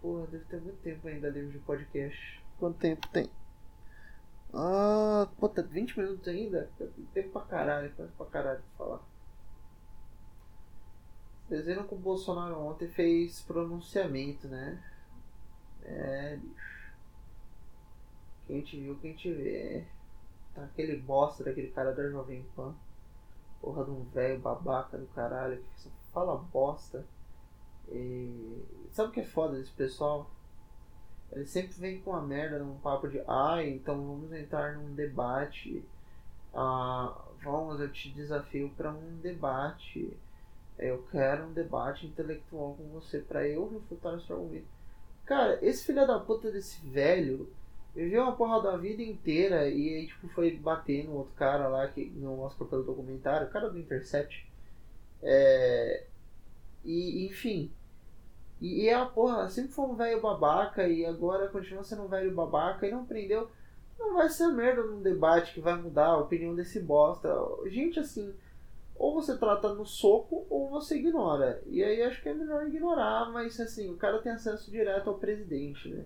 Porra, 0.00 0.26
deve 0.26 0.44
ter 0.44 0.60
muito 0.60 0.82
tempo 0.82 1.08
ainda 1.08 1.30
livro 1.30 1.50
de 1.50 1.58
podcast. 1.60 2.42
Quanto 2.58 2.78
tempo 2.78 3.08
tem? 3.08 3.30
Ah, 4.52 5.28
puta, 5.38 5.62
20 5.62 5.98
minutos 5.98 6.28
ainda? 6.28 6.70
Tempo 7.12 7.30
pra 7.30 7.42
caralho, 7.42 7.92
tempo 7.94 8.12
pra 8.16 8.26
caralho 8.26 8.62
pra 8.76 8.86
falar. 8.86 9.00
Vocês 11.48 11.66
viram 11.66 11.86
que 11.86 11.94
o 11.94 11.98
Bolsonaro 11.98 12.58
ontem 12.60 12.88
fez 12.88 13.42
pronunciamento, 13.42 14.48
né? 14.48 14.82
É, 15.82 16.36
bicho. 16.36 16.92
Quem 18.46 18.62
te 18.62 18.80
viu, 18.80 18.98
quem 18.98 19.14
te 19.14 19.32
vê. 19.32 19.84
Tá 20.54 20.64
aquele 20.64 20.96
bosta 20.96 21.42
daquele 21.42 21.70
cara 21.70 21.92
da 21.92 22.08
Jovem 22.08 22.44
Pan. 22.54 22.74
Porra 23.60 23.84
de 23.84 23.90
um 23.90 24.04
velho 24.04 24.38
babaca 24.38 24.96
do 24.96 25.06
caralho 25.08 25.62
que 25.62 25.80
só 25.80 25.90
fala 26.12 26.36
bosta. 26.36 27.04
E 27.90 28.64
sabe 28.90 29.10
o 29.10 29.12
que 29.12 29.20
é 29.20 29.24
foda 29.24 29.56
desse 29.56 29.72
pessoal? 29.72 30.30
Ele 31.32 31.46
sempre 31.46 31.74
vem 31.74 32.00
com 32.00 32.14
a 32.14 32.22
merda 32.22 32.58
num 32.58 32.78
papo 32.78 33.08
de 33.08 33.20
ah, 33.26 33.62
então 33.64 33.96
vamos 33.96 34.32
entrar 34.32 34.76
num 34.76 34.94
debate. 34.94 35.84
Ah, 36.54 37.12
vamos, 37.42 37.80
eu 37.80 37.90
te 37.90 38.10
desafio 38.10 38.70
para 38.76 38.92
um 38.92 39.18
debate. 39.20 40.16
Eu 40.78 41.04
quero 41.10 41.46
um 41.46 41.52
debate 41.52 42.06
intelectual 42.06 42.74
com 42.74 42.84
você 42.88 43.18
para 43.18 43.46
eu 43.46 43.68
refutar 43.68 44.14
o 44.14 44.20
seu 44.20 44.36
argumento. 44.36 44.66
Cara, 45.24 45.58
esse 45.62 45.84
filho 45.84 46.06
da 46.06 46.18
puta 46.18 46.50
desse 46.50 46.84
velho 46.86 47.52
viveu 47.94 48.22
uma 48.22 48.36
porra 48.36 48.60
da 48.60 48.76
vida 48.76 49.02
inteira 49.02 49.68
e 49.68 49.94
aí 49.94 50.06
tipo 50.06 50.28
foi 50.28 50.56
bater 50.56 51.04
no 51.04 51.14
outro 51.14 51.32
cara 51.34 51.68
lá 51.68 51.86
que 51.88 52.06
não 52.16 52.40
Oscar 52.40 52.66
pelo 52.66 52.82
documentário, 52.82 53.46
o 53.46 53.50
cara 53.50 53.70
do 53.70 53.78
Intercept. 53.78 54.46
É, 55.22 56.04
e, 56.84 57.26
enfim. 57.26 57.72
E, 58.60 58.84
e 58.84 58.90
a 58.90 59.04
porra, 59.06 59.48
sempre 59.48 59.72
foi 59.72 59.86
um 59.86 59.94
velho 59.94 60.20
babaca 60.20 60.86
e 60.86 61.04
agora 61.04 61.48
continua 61.48 61.82
sendo 61.82 62.02
um 62.04 62.08
velho 62.08 62.34
babaca 62.34 62.86
e 62.86 62.90
não 62.90 63.02
aprendeu. 63.02 63.50
Não 63.98 64.14
vai 64.14 64.28
ser 64.28 64.48
merda 64.48 64.82
num 64.82 65.02
debate 65.02 65.54
que 65.54 65.60
vai 65.60 65.80
mudar 65.80 66.06
a 66.06 66.18
opinião 66.18 66.54
desse 66.54 66.80
bosta. 66.80 67.28
Gente, 67.66 67.98
assim, 68.00 68.34
ou 68.94 69.14
você 69.14 69.36
trata 69.36 69.74
no 69.74 69.84
soco 69.84 70.46
ou 70.48 70.70
você 70.70 70.96
ignora. 70.96 71.62
E 71.66 71.82
aí 71.82 72.02
acho 72.02 72.22
que 72.22 72.28
é 72.28 72.34
melhor 72.34 72.66
ignorar, 72.66 73.30
mas 73.32 73.58
assim, 73.58 73.90
o 73.90 73.96
cara 73.96 74.20
tem 74.20 74.32
acesso 74.32 74.70
direto 74.70 75.10
ao 75.10 75.18
presidente, 75.18 75.88
né? 75.88 76.04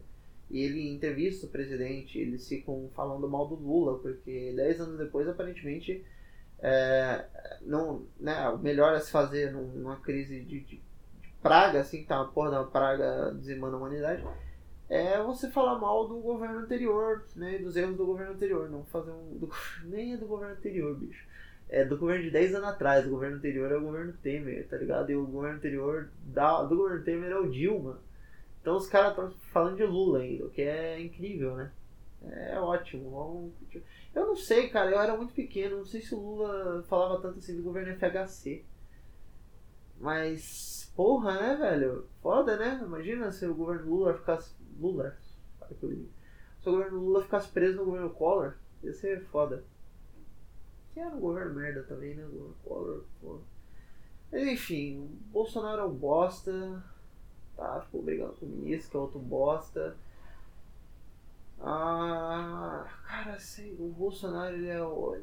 E 0.50 0.60
ele 0.60 0.88
entrevista 0.88 1.46
o 1.46 1.50
presidente, 1.50 2.18
eles 2.18 2.48
ficam 2.48 2.88
falando 2.94 3.28
mal 3.28 3.46
do 3.46 3.54
Lula, 3.54 3.98
porque 3.98 4.52
10 4.56 4.80
anos 4.80 4.98
depois, 4.98 5.28
aparentemente, 5.28 6.02
é, 6.60 7.24
não, 7.62 8.06
né, 8.18 8.48
o 8.48 8.58
melhor 8.58 8.94
a 8.94 9.00
se 9.00 9.10
fazer 9.10 9.52
numa 9.52 9.96
crise 9.96 10.40
de, 10.40 10.60
de, 10.60 10.80
de 11.20 11.34
praga, 11.40 11.80
assim, 11.80 12.04
tá 12.04 12.20
uma 12.20 12.32
porra 12.32 12.50
da 12.50 12.64
praga 12.64 13.34
dizimando 13.38 13.76
a 13.76 13.78
humanidade, 13.78 14.24
é 14.88 15.22
você 15.22 15.50
falar 15.50 15.78
mal 15.78 16.08
do 16.08 16.18
governo 16.18 16.60
anterior, 16.60 17.24
né, 17.36 17.58
dos 17.58 17.76
erros 17.76 17.96
do 17.96 18.06
governo 18.06 18.32
anterior, 18.32 18.70
não 18.70 18.84
fazer 18.86 19.10
um. 19.10 19.36
Do, 19.36 19.50
nem 19.84 20.14
é 20.14 20.16
do 20.16 20.26
governo 20.26 20.54
anterior, 20.54 20.96
bicho. 20.96 21.26
É 21.68 21.84
do 21.84 21.98
governo 21.98 22.24
de 22.24 22.30
10 22.30 22.54
anos 22.54 22.68
atrás, 22.68 23.06
o 23.06 23.10
governo 23.10 23.36
anterior 23.36 23.70
é 23.70 23.76
o 23.76 23.82
governo 23.82 24.14
Temer, 24.22 24.66
tá 24.66 24.78
ligado? 24.78 25.10
E 25.10 25.16
o 25.16 25.26
governo 25.26 25.58
anterior 25.58 26.08
da, 26.24 26.62
do 26.62 26.74
governo 26.74 27.04
Temer 27.04 27.30
é 27.30 27.38
o 27.38 27.50
Dilma. 27.50 28.00
Então 28.62 28.76
os 28.76 28.86
caras 28.86 29.10
estão 29.10 29.30
falando 29.52 29.76
de 29.76 29.84
Lula 29.84 30.20
ainda, 30.20 30.46
o 30.46 30.50
que 30.50 30.62
é 30.62 30.98
incrível, 30.98 31.54
né? 31.54 31.70
É 32.32 32.58
ótimo. 32.60 33.52
Eu 34.14 34.26
não 34.26 34.36
sei, 34.36 34.68
cara, 34.68 34.90
eu 34.90 35.00
era 35.00 35.16
muito 35.16 35.34
pequeno, 35.34 35.78
não 35.78 35.84
sei 35.84 36.00
se 36.00 36.14
o 36.14 36.20
Lula 36.20 36.82
falava 36.84 37.20
tanto 37.20 37.38
assim 37.38 37.56
do 37.56 37.62
governo 37.62 37.94
FHC. 37.96 38.64
Mas, 40.00 40.92
porra, 40.94 41.34
né, 41.34 41.56
velho? 41.56 42.06
Foda, 42.22 42.56
né? 42.56 42.80
Imagina 42.82 43.30
se 43.32 43.46
o 43.46 43.54
governo 43.54 43.88
Lula 43.88 44.14
ficasse. 44.14 44.54
Lula. 44.78 45.16
Se 45.68 46.68
o 46.68 46.72
governo 46.72 46.98
Lula 46.98 47.22
ficasse 47.22 47.48
preso 47.48 47.78
no 47.78 47.84
governo 47.86 48.10
Collor, 48.10 48.54
ia 48.82 48.92
ser 48.92 49.24
foda. 49.26 49.64
Que 50.94 51.00
era 51.00 51.14
um 51.14 51.20
governo 51.20 51.54
merda 51.54 51.82
também, 51.82 52.14
né? 52.14 52.24
O 52.24 52.30
governo 52.30 52.56
Collor, 52.64 53.04
porra. 53.20 53.40
Mas 54.30 54.46
enfim, 54.46 55.00
o 55.00 55.06
Bolsonaro 55.32 55.82
é 55.82 55.84
um 55.84 55.94
bosta 55.94 56.82
tá? 57.58 57.80
Ficou 57.82 58.02
brigando 58.02 58.34
com 58.34 58.46
o 58.46 58.48
ministro, 58.48 58.90
que 58.90 58.96
é 58.96 59.00
outro 59.00 59.18
bosta. 59.18 59.96
Ah, 61.60 62.86
cara, 63.06 63.38
sei, 63.38 63.74
o 63.78 63.88
Bolsonaro 63.88 64.54
ele 64.54 64.68
é, 64.68 64.82
o, 64.82 65.16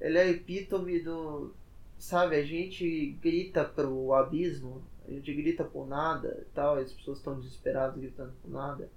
ele 0.00 0.18
é 0.18 0.22
a 0.22 0.28
epítome 0.28 1.00
do. 1.00 1.54
Sabe, 1.98 2.36
a 2.36 2.44
gente 2.44 3.18
grita 3.20 3.64
pro 3.64 4.14
abismo, 4.14 4.82
a 5.06 5.10
gente 5.10 5.32
grita 5.34 5.64
por 5.64 5.86
nada 5.88 6.38
e 6.42 6.54
tal, 6.54 6.76
as 6.76 6.92
pessoas 6.92 7.18
estão 7.18 7.38
desesperadas 7.40 7.98
gritando 7.98 8.32
por 8.42 8.50
nada. 8.50 8.88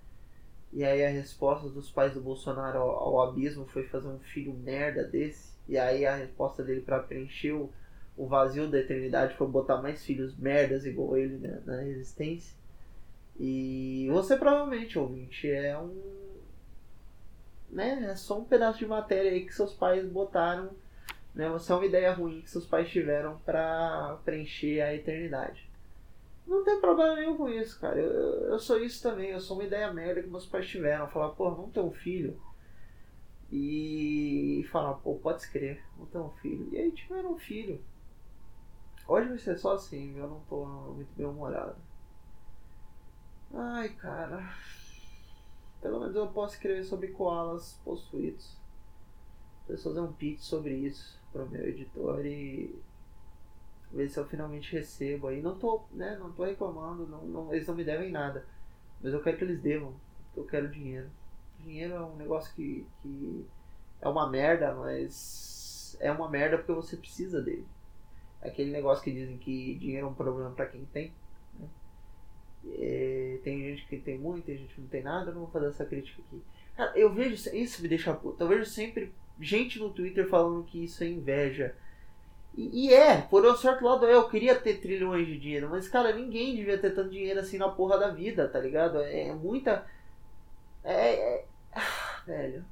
E 0.74 0.84
aí 0.86 1.04
a 1.04 1.10
resposta 1.10 1.68
dos 1.70 1.92
pais 1.92 2.14
do 2.14 2.22
Bolsonaro 2.22 2.78
ao, 2.78 2.90
ao, 2.90 3.22
abismo 3.22 3.66
foi 3.68 3.84
fazer 3.84 4.08
um 4.08 4.20
filho 4.20 4.54
merda 4.54 5.04
desse. 5.04 5.52
E 5.68 5.78
aí 5.78 6.06
a 6.06 6.16
resposta 6.16 6.64
dele 6.64 6.82
para 6.82 7.00
preencher 7.00 7.52
o, 7.52 7.70
o, 8.16 8.26
vazio 8.28 8.70
da 8.70 8.80
eternidade 8.80 9.36
foi 9.36 9.48
botar 9.48 9.82
mais 9.82 10.06
filhos 10.06 10.38
merdas 10.38 10.86
igual 10.86 11.18
ele 11.18 11.38
né, 11.38 11.62
na 11.66 11.82
resistência. 11.82 12.56
E 13.40 14.08
você 14.12 14.38
provavelmente, 14.38 14.98
ouvinte, 14.98 15.50
é 15.50 15.78
um. 15.78 16.21
Né, 17.72 18.10
é 18.12 18.16
só 18.16 18.40
um 18.40 18.44
pedaço 18.44 18.80
de 18.80 18.86
matéria 18.86 19.32
aí 19.32 19.46
que 19.46 19.54
seus 19.54 19.74
pais 19.74 20.06
botaram. 20.08 20.72
Né, 21.34 21.46
é 21.46 21.74
uma 21.74 21.86
ideia 21.86 22.14
ruim 22.14 22.42
que 22.42 22.52
seus 22.52 22.66
pais 22.66 22.90
tiveram 22.90 23.38
para 23.40 24.20
preencher 24.26 24.82
a 24.82 24.94
eternidade. 24.94 25.72
Não 26.46 26.66
tem 26.66 26.82
problema 26.82 27.16
nenhum 27.16 27.38
com 27.38 27.48
isso, 27.48 27.80
cara. 27.80 27.98
Eu, 27.98 28.52
eu 28.52 28.60
sou 28.60 28.84
isso 28.84 29.02
também. 29.02 29.30
Eu 29.30 29.40
sou 29.40 29.58
uma 29.58 29.64
ideia 29.64 29.94
merda 29.94 30.22
que 30.22 30.30
meus 30.30 30.46
pais 30.46 30.68
tiveram. 30.68 31.08
Falar, 31.08 31.30
pô, 31.30 31.50
vamos 31.50 31.72
ter 31.72 31.80
um 31.80 31.92
filho. 31.92 32.38
E 33.52 34.66
falar, 34.72 34.96
pô, 34.96 35.16
pode 35.16 35.42
escrever, 35.42 35.84
vamos 35.96 36.12
ter 36.12 36.18
um 36.18 36.30
filho. 36.42 36.70
E 36.72 36.78
aí 36.78 36.92
tiveram 36.92 37.34
um 37.34 37.38
filho. 37.38 37.82
Hoje 39.08 39.28
vai 39.28 39.38
ser 39.38 39.58
só 39.58 39.74
assim, 39.74 40.18
eu 40.18 40.28
não 40.28 40.40
tô 40.42 40.66
muito 40.66 41.14
bem 41.16 41.26
humorado. 41.26 41.76
Ai, 43.54 43.90
cara. 43.90 44.54
Pelo 45.82 46.00
menos 46.00 46.16
eu 46.16 46.28
posso 46.28 46.56
escrever 46.56 46.84
sobre 46.84 47.10
koalas 47.10 47.80
possuídos. 47.84 48.56
Preciso 49.66 49.90
fazer 49.90 50.02
um 50.02 50.14
pitch 50.14 50.42
sobre 50.42 50.76
isso 50.76 51.20
pro 51.32 51.50
meu 51.50 51.68
editor 51.68 52.26
e 52.26 52.80
ver 53.92 54.10
se 54.10 54.20
eu 54.20 54.28
finalmente 54.28 54.72
recebo 54.74 55.28
aí. 55.28 55.42
Não 55.42 55.58
tô, 55.58 55.84
né, 55.92 56.18
não 56.20 56.32
tô 56.32 56.44
reclamando, 56.44 57.08
não, 57.08 57.26
não, 57.26 57.54
eles 57.54 57.68
não 57.68 57.76
me 57.76 57.84
devem 57.84 58.12
nada. 58.12 58.46
Mas 59.02 59.14
eu 59.14 59.22
quero 59.22 59.38
que 59.38 59.44
eles 59.44 59.60
devam, 59.60 59.94
eu 60.36 60.46
quero 60.46 60.70
dinheiro. 60.70 61.10
Dinheiro 61.60 61.96
é 61.96 62.02
um 62.02 62.16
negócio 62.16 62.54
que, 62.56 62.86
que 63.02 63.46
é 64.00 64.08
uma 64.08 64.30
merda, 64.30 64.74
mas 64.76 65.98
é 66.00 66.12
uma 66.12 66.30
merda 66.30 66.58
porque 66.58 66.74
você 66.74 66.96
precisa 66.98 67.42
dele. 67.42 67.68
É 68.42 68.50
aquele 68.50 68.72
negócio 68.72 69.04
que 69.04 69.12
dizem 69.12 69.38
que 69.38 69.76
dinheiro 69.76 70.08
é 70.08 70.10
um 70.10 70.14
problema 70.14 70.52
para 70.52 70.66
quem 70.66 70.86
tem. 70.86 71.14
É, 72.68 73.40
tem 73.44 73.60
gente 73.60 73.88
que 73.88 73.98
tem 73.98 74.18
muito, 74.18 74.46
tem 74.46 74.58
gente 74.58 74.74
que 74.74 74.82
não 74.82 74.88
tem 74.88 75.04
nada, 75.04 75.32
eu 75.32 75.34
não 75.34 75.42
vou 75.42 75.52
fazer 75.52 75.68
essa 75.68 75.86
crítica 75.86 76.22
aqui. 76.28 76.42
Cara, 76.76 76.98
eu 76.98 77.12
vejo, 77.14 77.36
isso 77.56 77.82
me 77.82 77.88
deixa 77.88 78.14
puto, 78.14 78.44
eu 78.44 78.48
vejo 78.48 78.66
sempre 78.66 79.12
gente 79.40 79.80
no 79.80 79.90
Twitter 79.90 80.28
falando 80.30 80.64
que 80.64 80.84
isso 80.84 81.04
é 81.04 81.08
inveja. 81.08 81.76
E, 82.56 82.88
e 82.88 82.94
é, 82.94 83.22
por 83.22 83.46
um 83.46 83.56
certo 83.56 83.84
lado 83.84 84.06
é, 84.06 84.14
eu 84.14 84.28
queria 84.30 84.56
ter 84.56 84.80
trilhões 84.80 85.26
de 85.26 85.40
dinheiro, 85.40 85.70
mas 85.70 85.88
cara, 85.88 86.14
ninguém 86.14 86.56
devia 86.56 86.78
ter 86.78 86.92
tanto 86.92 87.10
dinheiro 87.10 87.40
assim 87.40 87.58
na 87.58 87.70
porra 87.70 87.98
da 87.98 88.10
vida, 88.10 88.48
tá 88.48 88.60
ligado? 88.60 89.00
É, 89.00 89.30
é 89.30 89.34
muita. 89.34 89.86
É. 90.84 91.14
é... 91.14 91.46
Ah, 91.74 92.22
velho. 92.26 92.66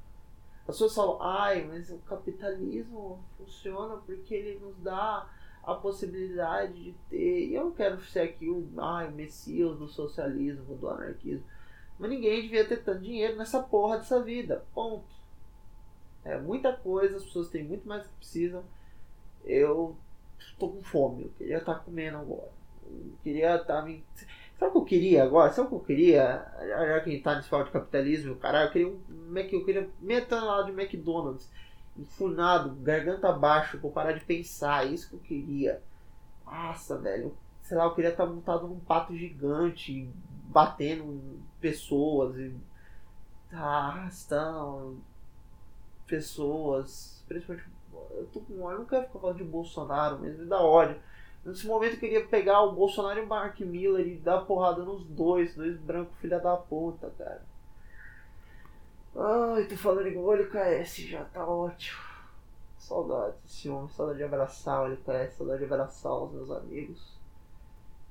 As 0.60 0.76
pessoas 0.76 0.94
falam, 0.94 1.20
ai, 1.20 1.64
mas 1.64 1.90
o 1.90 1.98
capitalismo 1.98 3.18
funciona 3.36 3.96
porque 3.96 4.34
ele 4.34 4.60
nos 4.60 4.76
dá 4.78 5.28
a 5.62 5.74
possibilidade 5.74 6.82
de 6.82 6.92
ter. 7.08 7.48
E 7.48 7.54
eu 7.54 7.66
não 7.66 7.72
quero 7.72 8.00
ser 8.04 8.20
aqui 8.20 8.48
o, 8.48 8.68
ai, 8.78 9.08
o 9.08 9.12
messias 9.12 9.76
do 9.78 9.88
socialismo, 9.88 10.74
do 10.76 10.88
anarquismo. 10.88 11.44
Mas 11.98 12.10
ninguém 12.10 12.42
devia 12.42 12.66
ter 12.66 12.82
tanto 12.82 13.02
dinheiro 13.02 13.36
nessa 13.36 13.62
porra 13.62 13.98
dessa 13.98 14.22
vida. 14.22 14.64
Ponto. 14.74 15.04
É 16.24 16.38
muita 16.38 16.72
coisa, 16.72 17.16
as 17.16 17.24
pessoas 17.24 17.48
têm 17.48 17.62
muito 17.62 17.86
mais 17.86 18.06
que 18.06 18.14
precisam. 18.14 18.64
Eu 19.44 19.96
tô 20.58 20.68
com 20.68 20.82
fome, 20.82 21.24
eu 21.24 21.30
queria 21.30 21.58
estar 21.58 21.74
tá 21.74 21.80
comendo 21.80 22.18
agora. 22.18 22.52
Eu 22.84 23.12
queria 23.22 23.56
estar 23.56 23.80
tá 23.80 23.82
me. 23.82 24.04
Sabe 24.58 24.70
o 24.70 24.72
que 24.72 24.78
eu 24.78 24.84
queria 24.84 25.24
agora? 25.24 25.52
Sabe 25.52 25.68
o 25.68 25.70
que 25.70 25.76
eu 25.76 25.80
queria? 25.80 26.46
Já 26.58 27.00
que 27.00 27.10
a 27.10 27.12
gente 27.12 27.22
tá 27.22 27.36
nesse 27.36 27.48
de 27.48 27.70
capitalismo, 27.70 28.36
caralho, 28.36 28.68
eu 28.68 28.72
queria 28.72 28.88
um 28.88 29.00
Mac, 29.30 29.52
eu 29.52 29.64
queria 29.64 29.88
meia 30.00 30.24
tonelada 30.24 30.70
de 30.70 30.78
McDonald's 30.78 31.50
enfurnado, 31.96 32.74
garganta 32.76 33.28
abaixo, 33.28 33.78
vou 33.78 33.90
parar 33.90 34.12
de 34.12 34.24
pensar, 34.24 34.86
é 34.86 34.90
isso 34.90 35.08
que 35.08 35.16
eu 35.16 35.20
queria. 35.20 35.82
Nossa, 36.44 36.98
velho, 36.98 37.36
sei 37.62 37.76
lá, 37.76 37.84
eu 37.84 37.94
queria 37.94 38.10
estar 38.10 38.26
montado 38.26 38.66
num 38.66 38.80
pato 38.80 39.16
gigante, 39.16 40.10
batendo 40.48 41.40
pessoas 41.60 42.36
e 42.36 42.54
arrastando 43.52 45.00
pessoas, 46.06 47.24
principalmente 47.28 47.68
eu 48.12 48.28
tô 48.32 48.40
com 48.40 48.70
eu 48.70 48.78
não 48.78 48.84
quero 48.84 49.06
ficar 49.06 49.18
falando 49.18 49.38
de 49.38 49.44
Bolsonaro 49.44 50.18
mesmo, 50.18 50.42
me 50.42 50.48
dá 50.48 50.60
ódio. 50.60 51.00
Nesse 51.44 51.66
momento 51.66 51.94
eu 51.94 52.00
queria 52.00 52.26
pegar 52.26 52.62
o 52.62 52.72
Bolsonaro 52.72 53.18
e 53.18 53.22
o 53.22 53.26
Mark 53.26 53.58
Miller 53.60 54.06
e 54.06 54.16
dar 54.16 54.42
porrada 54.42 54.82
nos 54.82 55.04
dois, 55.04 55.54
dois 55.54 55.78
brancos 55.78 56.16
filha 56.18 56.38
da 56.38 56.56
puta, 56.56 57.10
cara. 57.16 57.42
Ai, 59.16 59.64
tô 59.64 59.76
falando 59.76 60.06
igual 60.06 60.38
o 60.38 60.46
KS, 60.46 60.96
já 61.08 61.24
tá 61.24 61.44
ótimo. 61.44 61.98
Saudade 62.78 63.36
desse 63.42 63.68
homem, 63.68 63.88
saudade 63.88 64.18
de 64.18 64.24
abraçar 64.24 64.90
o 64.90 64.96
KS, 64.96 65.34
saudade 65.36 65.58
de 65.58 65.64
abraçar 65.64 66.12
os 66.12 66.32
meus 66.32 66.50
amigos. 66.50 67.18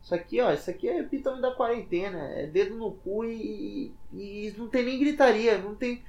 Isso 0.02 0.14
aqui, 0.16 0.42
ó, 0.42 0.52
isso 0.52 0.70
aqui 0.70 0.90
é 0.90 1.00
epítome 1.00 1.42
da 1.42 1.52
quarentena. 1.52 2.20
É 2.32 2.48
dedo 2.48 2.76
no 2.76 2.92
cu 2.92 3.26
e, 3.26 3.94
e 4.14 4.54
não 4.58 4.68
tem 4.68 4.84
nem 4.84 5.00
gritaria, 5.00 5.58
não 5.58 5.76
tem, 5.76 6.04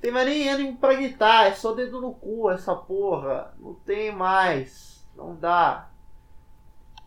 tem 0.00 0.10
mais 0.10 0.26
nem 0.26 0.48
ânimo 0.48 0.76
pra 0.76 0.94
gritar, 0.94 1.46
é 1.46 1.54
só 1.54 1.72
dedo 1.74 2.00
no 2.00 2.12
cu 2.14 2.50
essa 2.50 2.74
porra. 2.74 3.54
Não 3.58 3.74
tem 3.74 4.14
mais, 4.14 5.06
não 5.16 5.34
dá. 5.34 5.90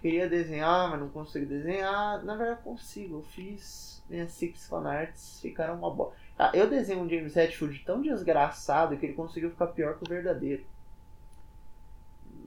Queria 0.01 0.29
desenhar, 0.29 0.89
mas 0.89 0.99
não 0.99 1.09
consigo 1.09 1.45
desenhar. 1.45 2.23
Na 2.23 2.35
verdade, 2.35 2.63
consigo, 2.63 3.17
eu 3.17 3.23
fiz 3.23 4.01
minhas 4.09 4.31
Six 4.31 4.67
Fanarts, 4.67 5.39
ficaram 5.41 5.75
uma 5.75 5.91
boa. 5.91 6.13
Ah, 6.41 6.51
eu 6.53 6.69
desenho 6.69 7.01
um 7.01 7.09
James 7.09 7.35
Hetfield 7.35 7.83
tão 7.85 8.01
desgraçado 8.01 8.95
que 8.95 9.05
ele 9.05 9.13
conseguiu 9.13 9.49
ficar 9.49 9.67
pior 9.67 9.97
que 9.97 10.05
o 10.05 10.09
verdadeiro. 10.09 10.63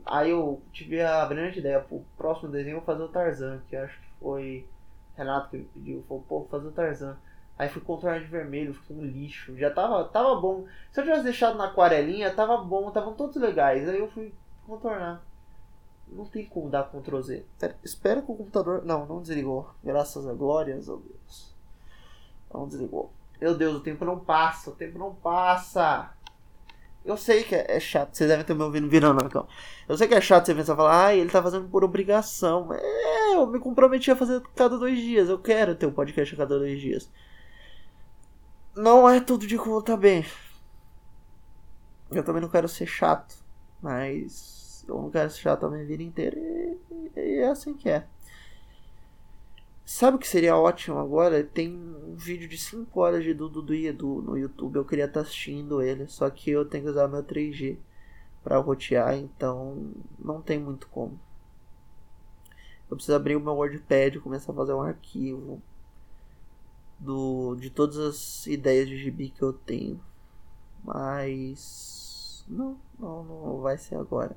Aí 0.07 0.31
eu 0.31 0.63
tive 0.73 1.03
a 1.03 1.27
brilhante 1.27 1.59
ideia, 1.59 1.79
pro 1.79 2.03
próximo 2.17 2.51
desenho 2.51 2.77
eu 2.77 2.81
vou 2.81 2.87
fazer 2.87 3.03
o 3.03 3.09
Tarzan, 3.09 3.61
que 3.69 3.77
acho 3.77 4.01
que 4.01 4.07
foi 4.19 4.67
Renato 5.15 5.51
que 5.51 5.59
me 5.59 5.65
pediu, 5.65 6.03
falou, 6.09 6.25
pô, 6.27 6.39
vou 6.39 6.49
fazer 6.49 6.69
o 6.69 6.73
Tarzan. 6.73 7.19
Aí 7.59 7.69
fui 7.69 7.83
contornar 7.83 8.21
de 8.21 8.27
vermelho, 8.27 8.73
ficou 8.73 8.97
um 8.97 9.05
lixo. 9.05 9.55
Já 9.59 9.71
tava, 9.71 10.03
tava 10.07 10.41
bom. 10.41 10.67
Se 10.91 10.99
eu 10.99 11.05
tivesse 11.05 11.25
deixado 11.25 11.59
na 11.59 11.67
aquarelinha, 11.67 12.35
tava 12.35 12.57
bom, 12.57 12.89
estavam 12.89 13.13
todos 13.13 13.37
legais. 13.37 13.87
Aí 13.87 13.99
eu 13.99 14.11
fui 14.11 14.33
contornar. 14.67 15.23
Não 16.09 16.25
tem 16.25 16.47
como 16.47 16.71
dar 16.71 16.85
Ctrl 16.85 17.21
Z. 17.21 17.45
Espera 17.85 18.23
que 18.23 18.33
o 18.33 18.37
computador. 18.37 18.85
Não, 18.85 19.05
não 19.05 19.21
desligou. 19.21 19.71
Graças 19.85 20.27
a 20.27 20.33
glórias 20.33 20.89
a 20.89 20.95
Deus. 20.95 21.55
Não 22.53 22.67
desligou. 22.67 23.13
Meu 23.43 23.57
Deus, 23.57 23.75
o 23.75 23.81
tempo 23.81 24.05
não 24.05 24.21
passa. 24.21 24.71
O 24.71 24.73
tempo 24.73 24.97
não 25.01 25.13
passa. 25.13 26.15
Eu 27.05 27.17
sei 27.17 27.43
que 27.43 27.57
é, 27.57 27.81
chato. 27.81 28.15
Vocês 28.15 28.31
devem 28.31 28.45
ter 28.47 28.55
me 28.55 28.63
ouvindo 28.63 28.89
virando 28.89 29.25
então. 29.25 29.49
Eu 29.89 29.99
sei 29.99 30.07
que 30.07 30.15
é 30.15 30.21
chato 30.21 30.47
você 30.47 30.55
pensar 30.55 30.77
falar, 30.77 31.07
ah, 31.07 31.15
ele 31.17 31.29
tá 31.29 31.43
fazendo 31.43 31.69
por 31.69 31.83
obrigação. 31.83 32.73
É, 32.73 33.35
eu 33.35 33.45
me 33.49 33.59
comprometi 33.59 34.13
a 34.13 34.17
fazer 34.17 34.41
cada 34.55 34.79
dois 34.79 34.97
dias. 34.97 35.29
Eu 35.29 35.41
quero 35.41 35.75
ter 35.75 35.87
um 35.87 35.93
podcast 35.93 36.33
a 36.33 36.39
cada 36.39 36.57
dois 36.57 36.81
dias. 36.81 37.11
Não 38.77 39.09
é 39.11 39.19
todo 39.19 39.45
dia 39.45 39.59
que 39.59 39.67
eu 39.67 39.73
vou 39.73 39.81
estar 39.81 39.97
bem. 39.97 40.25
Eu 42.13 42.23
também 42.23 42.43
não 42.43 42.49
quero 42.49 42.69
ser 42.69 42.87
chato. 42.87 43.35
Mas 43.83 44.85
eu 44.87 45.03
não 45.03 45.11
quero 45.11 45.29
ser 45.31 45.41
chato 45.41 45.67
a 45.67 45.69
minha 45.69 45.85
vida 45.85 46.05
inteira. 46.05 46.39
E, 46.39 47.11
e 47.17 47.39
é 47.39 47.49
assim 47.49 47.75
que 47.75 47.89
é. 47.89 48.07
Sabe 49.85 50.17
o 50.17 50.21
que 50.21 50.29
seria 50.29 50.57
ótimo 50.57 50.99
agora? 50.99 51.43
Tem 51.43 51.69
um 51.77 52.15
vídeo 52.15 52.49
de 52.49 52.57
5 52.57 53.01
horas 53.01 53.25
de 53.25 53.35
Dudu 53.35 53.61
do 53.63 53.75
Edu 53.75 54.23
no 54.23 54.39
YouTube. 54.39 54.77
Eu 54.77 54.85
queria 54.85 55.07
estar 55.07 55.21
assistindo 55.21 55.83
ele, 55.83 56.07
só 56.07 56.31
que 56.31 56.51
eu 56.51 56.65
tenho 56.65 56.85
que 56.85 56.91
usar 56.91 57.09
meu 57.09 57.23
3G 57.23 57.79
para 58.43 58.59
rotear, 58.59 59.17
então 59.17 59.93
não 60.19 60.41
tem 60.41 60.59
muito 60.59 60.89
como. 60.89 61.19
Eu 62.91 62.97
preciso 62.97 63.17
abrir 63.17 63.37
o 63.37 63.41
meu 63.41 63.55
WordPad 63.55 64.17
e 64.17 64.21
começar 64.21 64.53
a 64.53 64.55
fazer 64.55 64.75
um 64.75 64.83
arquivo 64.83 65.63
do 66.99 67.57
de 67.57 67.71
todas 67.71 67.99
as 67.99 68.47
ideias 68.47 68.89
de 68.89 68.97
gibi 68.99 69.31
que 69.31 69.43
eu 69.43 69.53
tenho. 69.53 70.01
Mas 70.85 72.45
não, 72.49 72.79
não, 72.99 73.25
não 73.25 73.61
vai 73.61 73.79
ser 73.79 73.97
agora. 73.97 74.37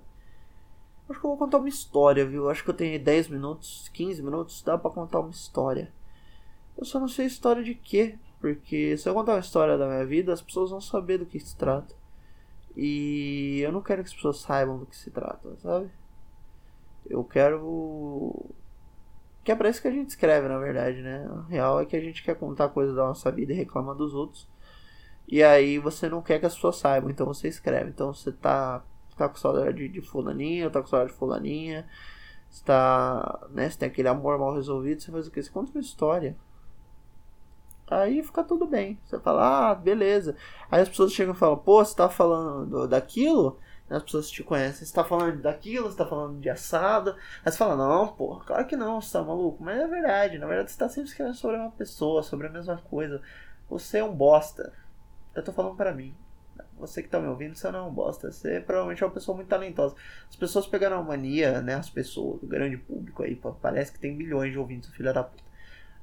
Acho 1.07 1.19
que 1.19 1.25
eu 1.25 1.29
vou 1.29 1.37
contar 1.37 1.59
uma 1.59 1.69
história, 1.69 2.25
viu? 2.25 2.49
Acho 2.49 2.63
que 2.63 2.69
eu 2.69 2.73
tenho 2.73 3.03
10 3.03 3.27
minutos, 3.27 3.89
15 3.93 4.23
minutos, 4.23 4.61
dá 4.63 4.77
pra 4.77 4.89
contar 4.89 5.19
uma 5.19 5.29
história. 5.29 5.93
Eu 6.77 6.83
só 6.83 6.99
não 6.99 7.07
sei 7.07 7.27
história 7.27 7.63
de 7.63 7.75
quê, 7.75 8.17
porque 8.39 8.97
se 8.97 9.07
eu 9.07 9.13
contar 9.13 9.33
uma 9.33 9.39
história 9.39 9.77
da 9.77 9.87
minha 9.87 10.05
vida, 10.05 10.33
as 10.33 10.41
pessoas 10.41 10.71
vão 10.71 10.81
saber 10.81 11.19
do 11.19 11.25
que 11.25 11.39
se 11.39 11.55
trata. 11.55 11.95
E 12.75 13.61
eu 13.61 13.71
não 13.71 13.81
quero 13.81 14.03
que 14.03 14.09
as 14.09 14.15
pessoas 14.15 14.41
saibam 14.41 14.77
do 14.77 14.85
que 14.85 14.95
se 14.95 15.09
trata, 15.11 15.55
sabe? 15.57 15.89
Eu 17.05 17.23
quero. 17.23 18.53
Que 19.43 19.51
é 19.51 19.55
pra 19.55 19.69
isso 19.69 19.81
que 19.81 19.87
a 19.87 19.91
gente 19.91 20.09
escreve, 20.09 20.47
na 20.47 20.57
verdade, 20.57 21.01
né? 21.01 21.25
O 21.29 21.41
real 21.43 21.79
é 21.79 21.85
que 21.85 21.95
a 21.95 22.01
gente 22.01 22.23
quer 22.23 22.35
contar 22.35 22.69
coisas 22.69 22.95
da 22.95 23.05
nossa 23.05 23.31
vida 23.31 23.53
e 23.53 23.55
reclama 23.55 23.93
dos 23.93 24.13
outros. 24.15 24.47
E 25.27 25.43
aí 25.43 25.79
você 25.79 26.09
não 26.09 26.21
quer 26.21 26.39
que 26.39 26.45
as 26.45 26.55
pessoas 26.55 26.77
saibam, 26.77 27.09
então 27.09 27.25
você 27.25 27.47
escreve. 27.47 27.91
Então 27.91 28.13
você 28.13 28.31
tá 28.31 28.83
tá 29.15 29.29
com 29.29 29.35
saudade 29.35 29.87
de 29.87 30.01
fulaninha, 30.01 30.69
tá 30.69 30.81
com 30.81 30.87
saudade 30.87 31.11
de 31.11 31.17
fulaninha, 31.17 31.87
está, 32.49 33.47
né, 33.51 33.69
você 33.69 33.79
tem 33.79 33.89
aquele 33.89 34.07
amor 34.07 34.37
mal 34.37 34.53
resolvido, 34.53 35.01
você 35.01 35.11
faz 35.11 35.27
o 35.27 35.31
que? 35.31 35.41
Você 35.41 35.49
conta 35.49 35.71
uma 35.71 35.81
história. 35.81 36.35
Aí 37.87 38.23
fica 38.23 38.43
tudo 38.43 38.65
bem. 38.65 38.99
Você 39.05 39.19
fala, 39.19 39.71
ah, 39.71 39.75
beleza. 39.75 40.35
Aí 40.71 40.81
as 40.81 40.89
pessoas 40.89 41.13
chegam 41.13 41.33
e 41.35 41.37
falam, 41.37 41.57
pô, 41.57 41.83
você 41.83 41.95
tá 41.95 42.09
falando 42.09 42.87
daquilo? 42.87 43.59
As 43.87 44.01
pessoas 44.01 44.31
te 44.31 44.43
conhecem, 44.43 44.83
você 44.85 44.93
tá 44.93 45.03
falando 45.03 45.41
daquilo, 45.43 45.91
você 45.91 45.97
tá 45.97 46.05
falando 46.07 46.39
de 46.39 46.49
assado. 46.49 47.11
Aí 47.45 47.51
você 47.51 47.57
fala, 47.57 47.75
não, 47.75 48.07
pô, 48.07 48.37
claro 48.37 48.65
que 48.65 48.75
não, 48.75 48.99
você 48.99 49.13
tá 49.13 49.23
maluco. 49.23 49.63
Mas 49.63 49.79
é 49.79 49.87
verdade, 49.87 50.39
na 50.39 50.47
verdade 50.47 50.71
você 50.71 50.77
tá 50.77 50.89
sempre 50.89 51.09
escrevendo 51.09 51.35
sobre 51.35 51.57
uma 51.57 51.69
pessoa, 51.71 52.23
sobre 52.23 52.47
a 52.47 52.49
mesma 52.49 52.77
coisa. 52.77 53.21
Você 53.69 53.99
é 53.99 54.03
um 54.03 54.13
bosta. 54.13 54.73
Eu 55.35 55.43
tô 55.43 55.51
falando 55.51 55.75
para 55.75 55.93
mim. 55.93 56.15
Você 56.77 57.01
que 57.01 57.09
tá 57.09 57.19
me 57.19 57.27
ouvindo, 57.27 57.55
você 57.55 57.71
não 57.71 57.79
é 57.79 57.83
um 57.83 57.93
bosta. 57.93 58.31
Você 58.31 58.59
provavelmente 58.59 59.01
é 59.01 59.05
uma 59.05 59.13
pessoa 59.13 59.35
muito 59.35 59.47
talentosa. 59.47 59.95
As 60.29 60.35
pessoas 60.35 60.67
pegaram 60.67 60.99
a 60.99 61.03
mania, 61.03 61.61
né? 61.61 61.75
As 61.75 61.89
pessoas, 61.89 62.43
o 62.43 62.47
grande 62.47 62.77
público 62.77 63.23
aí, 63.23 63.39
parece 63.61 63.91
que 63.91 63.99
tem 63.99 64.13
milhões 64.15 64.51
de 64.51 64.59
ouvintes, 64.59 64.89
filha 64.89 65.13
da 65.13 65.23
puta. 65.23 65.43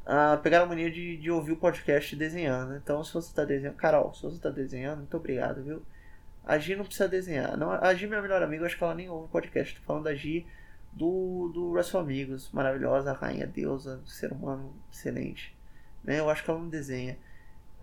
Uh, 0.02 0.40
pegaram 0.42 0.64
a 0.64 0.68
mania 0.68 0.90
de, 0.90 1.16
de 1.16 1.30
ouvir 1.30 1.52
o 1.52 1.56
podcast 1.56 2.16
desenhando. 2.16 2.74
Então, 2.76 3.04
se 3.04 3.12
você 3.12 3.32
tá 3.34 3.44
desenhando. 3.44 3.76
Carol, 3.76 4.12
se 4.14 4.22
você 4.22 4.40
tá 4.40 4.50
desenhando, 4.50 4.98
muito 4.98 5.16
obrigado, 5.16 5.62
viu? 5.62 5.82
A 6.44 6.58
Gi 6.58 6.74
não 6.74 6.84
precisa 6.84 7.08
desenhar. 7.08 7.56
Não, 7.56 7.70
a 7.70 7.94
Gi, 7.94 8.06
é 8.06 8.08
minha 8.08 8.22
melhor 8.22 8.42
amiga, 8.42 8.66
acho 8.66 8.76
que 8.76 8.82
ela 8.82 8.94
nem 8.94 9.08
ouve 9.08 9.26
o 9.26 9.28
podcast. 9.28 9.76
Tô 9.76 9.82
falando 9.82 10.04
da 10.04 10.14
Gi 10.14 10.46
do, 10.92 11.50
do 11.54 11.70
Wrestle 11.70 12.00
Amigos. 12.00 12.50
Maravilhosa, 12.52 13.12
rainha, 13.12 13.46
deusa, 13.46 14.00
ser 14.04 14.32
humano 14.32 14.74
excelente. 14.92 15.56
Né? 16.02 16.18
Eu 16.18 16.28
acho 16.28 16.42
que 16.44 16.50
ela 16.50 16.58
não 16.58 16.68
desenha. 16.68 17.16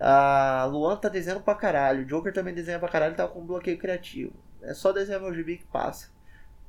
A 0.00 0.64
Luan 0.64 0.96
tá 0.96 1.10
desenhando 1.10 1.42
pra 1.42 1.54
caralho. 1.54 2.02
O 2.02 2.06
Joker 2.06 2.32
também 2.32 2.54
desenha 2.54 2.78
pra 2.78 2.88
caralho, 2.88 3.14
tá 3.14 3.28
com 3.28 3.44
bloqueio 3.44 3.78
criativo. 3.78 4.32
É 4.62 4.72
só 4.72 4.92
desenhar 4.92 5.20
meu 5.20 5.34
gibi 5.34 5.58
que 5.58 5.66
passa. 5.66 6.10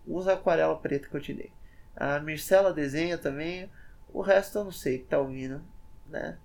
Usa 0.05 0.31
a 0.31 0.35
aquarela 0.35 0.77
preta 0.77 1.07
que 1.07 1.15
eu 1.15 1.21
te 1.21 1.33
dei. 1.33 1.53
A 1.95 2.19
Mircela 2.19 2.73
desenha 2.73 3.17
também. 3.17 3.71
O 4.09 4.21
resto 4.21 4.57
eu 4.57 4.65
não 4.65 4.71
sei 4.71 4.99
que 4.99 5.05
tá 5.05 5.17
ouvindo, 5.17 5.63
né? 6.07 6.37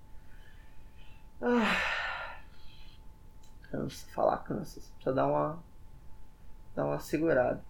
Ah, 1.41 2.41
cansa, 3.71 4.07
falar 4.13 4.39
cansa. 4.39 4.81
Precisa 4.81 5.13
dar 5.13 5.27
uma. 5.27 5.63
dar 6.75 6.85
uma 6.87 7.01
segurada. 7.01 7.65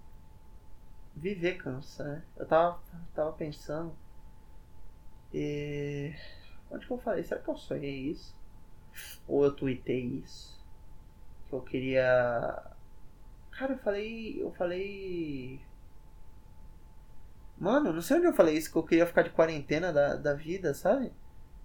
Viver 1.15 1.57
cansa, 1.57 2.05
né? 2.05 2.23
Eu 2.37 2.47
tava, 2.47 2.81
tava 3.15 3.33
pensando. 3.33 3.97
E. 5.33 6.15
Onde 6.71 6.87
que 6.87 6.93
eu 6.93 6.99
falei? 6.99 7.23
Será 7.25 7.41
que 7.41 7.49
eu 7.49 7.57
sonhei 7.57 8.11
isso? 8.11 8.37
Ou 9.27 9.45
eu 9.45 9.53
tuitei 9.53 10.05
isso. 10.25 10.57
Que 11.49 11.55
eu 11.55 11.61
queria. 11.61 12.63
Cara, 13.53 13.73
eu 13.73 13.79
falei. 13.79 14.43
Eu 14.43 14.53
falei. 14.53 15.61
Mano, 17.59 17.93
não 17.93 18.03
sei 18.03 18.19
onde 18.19 18.27
eu 18.27 18.35
falei 18.35 18.57
isso, 18.57 18.71
que 18.71 18.77
eu 18.77 18.83
queria 18.83 19.07
ficar 19.07 19.23
de 19.23 19.31
quarentena 19.31 19.93
da, 19.93 20.15
da 20.17 20.35
vida, 20.35 20.75
sabe? 20.75 21.11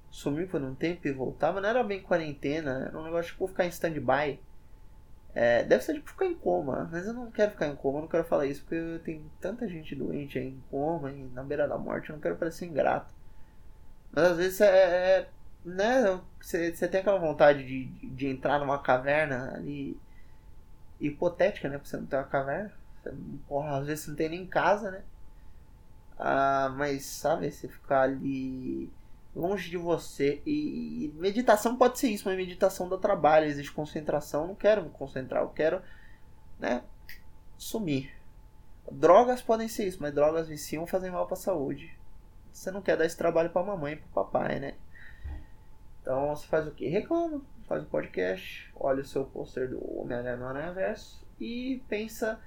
Sumir 0.10 0.50
por 0.50 0.62
um 0.62 0.74
tempo 0.74 1.08
e 1.08 1.12
voltar, 1.12 1.52
mas 1.52 1.62
não 1.62 1.70
era 1.70 1.84
bem 1.84 2.02
quarentena, 2.02 2.86
era 2.88 2.98
um 2.98 3.04
negócio 3.04 3.32
tipo 3.32 3.48
ficar 3.48 3.66
em 3.66 3.70
stand-by. 3.70 4.40
É, 5.34 5.64
deve 5.64 5.84
ser 5.84 5.94
tipo 5.94 6.10
ficar 6.10 6.26
em 6.26 6.36
coma, 6.36 6.90
mas 6.92 7.06
eu 7.08 7.14
não 7.14 7.32
quero 7.32 7.52
ficar 7.52 7.68
em 7.68 7.76
coma, 7.76 8.00
eu 8.00 8.02
não 8.04 8.10
quero 8.10 8.24
falar 8.26 8.46
isso, 8.46 8.62
porque 8.62 9.00
tem 9.04 9.24
tanta 9.40 9.68
gente 9.68 9.96
doente 9.96 10.38
aí 10.38 10.48
em 10.48 10.64
coma, 10.70 11.12
e 11.12 11.24
na 11.30 11.44
beira 11.44 11.68
da 11.68 11.78
morte, 11.78 12.10
eu 12.10 12.16
não 12.16 12.22
quero 12.22 12.36
parecer 12.38 12.66
ingrato. 12.66 13.14
Mas 14.12 14.26
às 14.32 14.38
vezes 14.38 14.62
é, 14.62 15.20
é 15.20 15.30
né, 15.64 16.20
você, 16.40 16.72
tem 16.88 17.02
aquela 17.02 17.20
vontade 17.20 17.64
de, 17.64 17.86
de 17.86 18.28
entrar 18.28 18.60
numa 18.60 18.80
caverna 18.80 19.54
ali 19.56 20.00
hipotética, 21.00 21.70
né? 21.70 21.78
Porque 21.78 21.90
você 21.90 21.98
não 21.98 22.06
tem 22.06 22.20
uma 22.20 22.26
caverna. 22.26 22.72
Porra, 23.48 23.78
às 23.78 23.88
vezes 23.88 24.06
você 24.06 24.10
não 24.12 24.18
tem 24.18 24.30
nem 24.30 24.46
casa, 24.46 24.92
né? 24.92 25.04
Ah, 26.18 26.72
mas 26.76 27.06
sabe, 27.06 27.52
você 27.52 27.68
ficar 27.68 28.02
ali 28.02 28.92
longe 29.36 29.70
de 29.70 29.78
você. 29.78 30.42
E, 30.46 31.06
e, 31.06 31.14
meditação 31.16 31.78
pode 31.78 32.00
ser 32.00 32.10
isso, 32.10 32.28
mas 32.28 32.38
meditação 32.38 32.88
dá 32.90 32.98
trabalho, 32.98 33.46
existe 33.46 33.72
concentração. 33.72 34.42
Eu 34.42 34.48
não 34.50 34.56
quero 34.56 34.84
me 34.84 34.90
concentrar, 34.90 35.44
eu 35.44 35.50
quero, 35.50 35.82
né, 36.60 36.84
sumir. 37.58 38.14
Drogas 38.92 39.42
podem 39.42 39.68
ser 39.68 39.88
isso, 39.88 40.00
mas 40.02 40.14
drogas 40.14 40.48
viciam 40.48 40.86
fazem 40.86 41.12
mal 41.12 41.28
pra 41.28 41.36
saúde. 41.36 41.98
Você 42.52 42.70
não 42.72 42.82
quer 42.82 42.98
dar 42.98 43.06
esse 43.06 43.18
trabalho 43.18 43.50
pra 43.50 43.64
mamãe 43.64 43.94
e 43.94 43.98
pro 43.98 44.10
papai, 44.10 44.60
né? 44.60 44.76
Então 46.02 46.36
você 46.36 46.48
faz 46.48 46.68
o 46.68 46.72
que? 46.72 46.88
Reclama, 46.88 47.42
faz 47.68 47.84
um 47.84 47.88
podcast, 47.88 48.72
olha 48.76 49.02
o 49.02 49.06
seu 49.06 49.24
pôster 49.24 49.70
do 49.70 50.00
Homem-Aranha 50.00 50.38
no 50.38 50.48
Aranha 50.48 50.74
Verso 50.74 51.26
e 51.40 51.82
pensa 51.88 52.40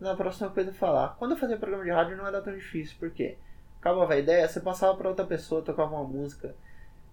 na 0.00 0.14
próxima 0.14 0.50
coisa 0.50 0.70
a 0.70 0.74
falar. 0.74 1.16
Quando 1.18 1.32
eu 1.32 1.36
fazia 1.36 1.56
programa 1.56 1.84
de 1.84 1.90
rádio 1.90 2.16
não 2.16 2.26
era 2.26 2.42
tão 2.42 2.54
difícil, 2.54 2.96
porque 2.98 3.38
acabava 3.80 4.14
a 4.14 4.18
ideia, 4.18 4.48
você 4.48 4.60
passava 4.60 4.96
para 4.96 5.08
outra 5.08 5.24
pessoa, 5.24 5.62
tocava 5.62 5.94
uma 5.94 6.04
música. 6.04 6.54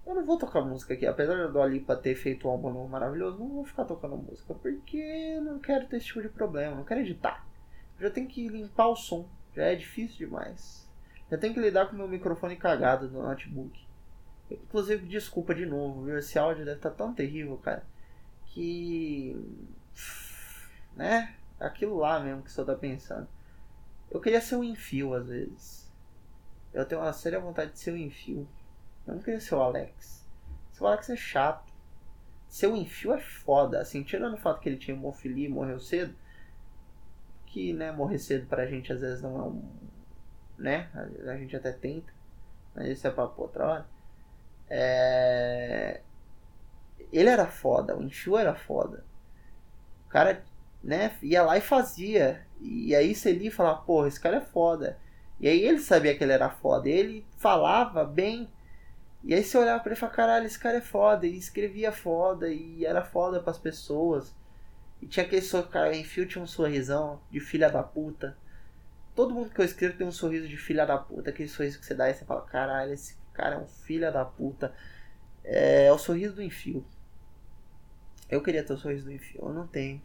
Eu 0.05 0.15
não 0.15 0.25
vou 0.25 0.37
tocar 0.37 0.61
música 0.61 0.93
aqui, 0.93 1.05
apesar 1.05 1.47
do 1.47 1.61
Alipa 1.61 1.95
ter 1.95 2.15
feito 2.15 2.47
um 2.47 2.51
álbum 2.51 2.87
maravilhoso, 2.87 3.39
não 3.39 3.47
vou 3.47 3.63
ficar 3.63 3.85
tocando 3.85 4.17
música, 4.17 4.53
porque 4.53 4.97
eu 4.97 5.41
não 5.41 5.59
quero 5.59 5.87
ter 5.87 5.97
esse 5.97 6.07
tipo 6.07 6.21
de 6.21 6.29
problema, 6.29 6.75
não 6.75 6.83
quero 6.83 6.99
editar. 6.99 7.45
Eu 7.97 8.09
já 8.09 8.13
tenho 8.13 8.27
que 8.27 8.47
limpar 8.49 8.87
o 8.87 8.95
som, 8.95 9.29
já 9.55 9.63
é 9.63 9.75
difícil 9.75 10.27
demais. 10.27 10.91
Já 11.31 11.37
tenho 11.37 11.53
que 11.53 11.59
lidar 11.61 11.87
com 11.87 11.93
o 11.93 11.99
meu 11.99 12.07
microfone 12.07 12.57
cagado 12.57 13.07
do 13.07 13.21
notebook. 13.21 13.87
Inclusive, 14.53 15.07
desculpa 15.07 15.55
de 15.55 15.65
novo, 15.65 16.03
viu? 16.03 16.17
Esse 16.17 16.37
áudio 16.37 16.65
deve 16.65 16.77
estar 16.77 16.91
tá 16.91 16.95
tão 16.95 17.13
terrível, 17.13 17.57
cara. 17.57 17.83
Que. 18.45 19.35
Né? 20.95 21.35
Aquilo 21.59 21.97
lá 21.97 22.19
mesmo 22.19 22.43
que 22.43 22.51
você 22.51 22.63
tá 22.63 22.75
pensando. 22.75 23.27
Eu 24.11 24.19
queria 24.19 24.41
ser 24.41 24.55
um 24.55 24.63
enfio 24.63 25.13
às 25.13 25.27
vezes. 25.27 25.91
Eu 26.73 26.85
tenho 26.85 27.01
uma 27.01 27.13
séria 27.13 27.39
vontade 27.39 27.71
de 27.71 27.79
ser 27.79 27.91
um 27.91 27.97
enfio. 27.97 28.47
Eu 29.07 29.15
não 29.15 29.21
queria 29.21 29.39
ser 29.39 29.55
o 29.55 29.61
Alex. 29.61 30.27
O 30.79 30.85
Alex 30.85 31.09
é 31.09 31.15
chato. 31.15 31.71
Ser 32.47 32.67
um 32.67 32.75
enfio 32.75 33.13
é 33.13 33.19
foda. 33.19 33.79
Assim, 33.79 34.03
tirando 34.03 34.33
o 34.33 34.37
fato 34.37 34.59
que 34.59 34.69
ele 34.69 34.77
tinha 34.77 34.95
hemofilia 34.95 35.47
e 35.47 35.51
morreu 35.51 35.79
cedo. 35.79 36.15
Que, 37.45 37.73
né, 37.73 37.91
morrer 37.91 38.19
cedo 38.19 38.47
pra 38.47 38.65
gente 38.65 38.91
às 38.91 39.01
vezes 39.01 39.21
não 39.21 39.37
é 39.37 39.43
um. 39.43 39.63
Né? 40.57 40.89
A 41.27 41.37
gente 41.37 41.55
até 41.55 41.71
tenta. 41.71 42.13
Mas 42.75 42.89
isso 42.89 43.07
é 43.07 43.11
pra 43.11 43.25
outra 43.25 43.67
hora. 43.67 43.93
É... 44.75 46.01
Ele 47.11 47.29
era 47.29 47.45
foda, 47.45 47.95
o 47.95 48.01
Enxu 48.01 48.35
era 48.35 48.55
foda. 48.55 49.05
O 50.07 50.09
cara, 50.09 50.43
né, 50.83 51.15
ia 51.21 51.43
lá 51.43 51.55
e 51.55 51.61
fazia. 51.61 52.43
E 52.59 52.95
aí 52.95 53.13
você 53.13 53.31
lia 53.31 53.49
e 53.49 53.51
falava, 53.51 53.81
porra, 53.81 54.07
esse 54.07 54.19
cara 54.19 54.37
é 54.37 54.41
foda. 54.41 54.97
E 55.39 55.47
aí 55.47 55.61
ele 55.61 55.77
sabia 55.77 56.17
que 56.17 56.23
ele 56.23 56.33
era 56.33 56.49
foda. 56.49 56.89
Ele 56.89 57.23
falava 57.37 58.03
bem. 58.03 58.49
E 59.23 59.33
aí 59.35 59.43
você 59.43 59.55
olhava 59.57 59.79
pra 59.81 59.91
ele 59.91 59.97
e 59.97 59.99
falava, 59.99 60.15
caralho, 60.15 60.45
esse 60.47 60.57
cara 60.57 60.77
é 60.77 60.81
foda. 60.81 61.27
E 61.27 61.37
escrevia 61.37 61.91
foda. 61.91 62.49
E 62.49 62.83
era 62.83 63.03
foda 63.03 63.39
pras 63.39 63.59
pessoas. 63.59 64.33
E 64.99 65.05
tinha 65.05 65.23
aquele 65.23 65.43
sorriso, 65.43 65.69
cara, 65.69 65.95
Enfio 65.95 66.27
tinha 66.27 66.43
um 66.43 66.47
sorrisão 66.47 67.21
de 67.29 67.39
filha 67.39 67.69
da 67.69 67.83
puta. 67.83 68.35
Todo 69.13 69.35
mundo 69.35 69.51
que 69.51 69.61
eu 69.61 69.65
escrevo 69.65 69.97
tem 69.97 70.07
um 70.07 70.11
sorriso 70.11 70.47
de 70.47 70.57
filha 70.57 70.83
da 70.83 70.97
puta. 70.97 71.29
Aquele 71.29 71.49
sorriso 71.49 71.79
que 71.79 71.85
você 71.85 71.93
dá 71.93 72.09
e 72.09 72.15
você 72.15 72.25
fala, 72.25 72.41
caralho, 72.41 72.93
esse 72.93 73.21
cara 73.33 73.55
é 73.55 73.59
um 73.59 73.67
filha 73.67 74.11
da 74.11 74.23
puta. 74.23 74.73
É, 75.43 75.85
é 75.85 75.91
o 75.91 75.97
sorriso 75.97 76.35
do 76.35 76.41
Enfio. 76.41 76.85
Eu 78.29 78.41
queria 78.41 78.63
ter 78.63 78.73
o 78.73 78.77
sorriso 78.77 79.05
do 79.05 79.11
Enfio, 79.11 79.41
eu 79.41 79.53
não 79.53 79.67
tenho. 79.67 80.01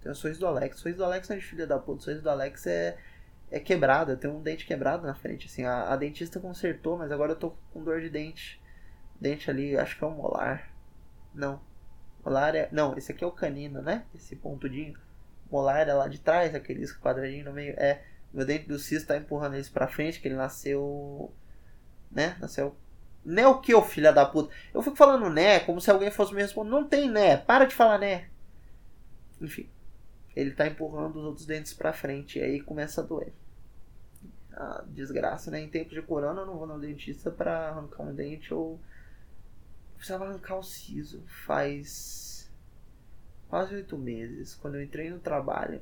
Tem 0.00 0.12
o 0.12 0.14
sorriso 0.14 0.40
do 0.40 0.46
Alex. 0.46 0.78
O 0.78 0.80
sorriso 0.80 0.98
do 0.98 1.04
Alex 1.04 1.28
não 1.28 1.36
é 1.36 1.38
de 1.38 1.44
filha 1.44 1.66
da 1.66 1.78
puta. 1.78 1.98
O 1.98 2.02
sorriso 2.02 2.22
do 2.22 2.30
Alex 2.30 2.66
é, 2.66 2.96
é 3.50 3.58
quebrado. 3.58 4.12
Eu 4.12 4.16
tenho 4.16 4.34
um 4.34 4.42
dente 4.42 4.66
quebrado 4.66 5.06
na 5.06 5.14
frente. 5.14 5.46
Assim, 5.46 5.64
a, 5.64 5.92
a 5.92 5.96
dentista 5.96 6.38
consertou, 6.40 6.96
mas 6.96 7.10
agora 7.10 7.32
eu 7.32 7.36
tô 7.36 7.50
com 7.72 7.82
dor 7.82 8.00
de 8.00 8.08
dente. 8.08 8.62
Dente 9.20 9.50
ali, 9.50 9.76
acho 9.76 9.98
que 9.98 10.04
é 10.04 10.06
um 10.06 10.12
molar. 10.12 10.70
Não. 11.34 11.60
Molar 12.24 12.54
é. 12.54 12.68
Não, 12.70 12.96
esse 12.96 13.10
aqui 13.10 13.24
é 13.24 13.26
o 13.26 13.32
canino, 13.32 13.82
né? 13.82 14.04
Esse 14.14 14.36
pontudinho. 14.36 14.96
Molar 15.50 15.88
é 15.88 15.92
lá 15.92 16.08
de 16.08 16.20
trás, 16.20 16.54
aqueles 16.54 16.92
quadradinhos 16.96 17.46
no 17.46 17.52
meio. 17.52 17.74
É. 17.76 18.02
Meu 18.32 18.44
dente 18.44 18.68
do 18.68 18.78
cis 18.78 19.04
tá 19.04 19.16
empurrando 19.16 19.54
eles 19.54 19.68
pra 19.68 19.88
frente, 19.88 20.20
que 20.20 20.28
ele 20.28 20.36
nasceu. 20.36 21.32
Né? 22.10 22.36
Nasceu. 22.40 22.76
Né 23.24 23.46
o 23.46 23.60
que, 23.60 23.74
ô 23.74 23.82
filha 23.82 24.12
da 24.12 24.24
puta? 24.24 24.54
Eu 24.72 24.82
fico 24.82 24.96
falando 24.96 25.28
né, 25.28 25.60
como 25.60 25.80
se 25.80 25.90
alguém 25.90 26.10
fosse 26.10 26.34
me 26.34 26.42
responder. 26.42 26.70
Não 26.70 26.84
tem 26.84 27.10
né, 27.10 27.36
para 27.36 27.64
de 27.64 27.74
falar 27.74 27.98
né. 27.98 28.28
Enfim 29.40 29.68
ele 30.38 30.52
tá 30.52 30.68
empurrando 30.68 31.16
os 31.16 31.24
outros 31.24 31.46
dentes 31.46 31.74
para 31.74 31.92
frente 31.92 32.38
e 32.38 32.42
aí 32.42 32.60
começa 32.60 33.00
a 33.00 33.04
doer. 33.04 33.32
A 34.52 34.84
desgraça, 34.86 35.50
né? 35.50 35.60
Em 35.60 35.68
tempos 35.68 35.94
de 35.94 36.02
corona 36.02 36.42
eu 36.42 36.46
não 36.46 36.56
vou 36.56 36.66
no 36.66 36.78
dentista 36.78 37.28
para 37.28 37.70
arrancar 37.70 38.04
um 38.04 38.14
dente 38.14 38.54
ou 38.54 38.74
eu 38.74 39.96
precisava 39.96 40.26
arrancar 40.26 40.56
o 40.56 40.62
siso 40.62 41.24
faz 41.26 42.48
quase 43.48 43.74
oito 43.74 43.98
meses, 43.98 44.54
quando 44.54 44.76
eu 44.76 44.82
entrei 44.82 45.10
no 45.10 45.18
trabalho. 45.18 45.80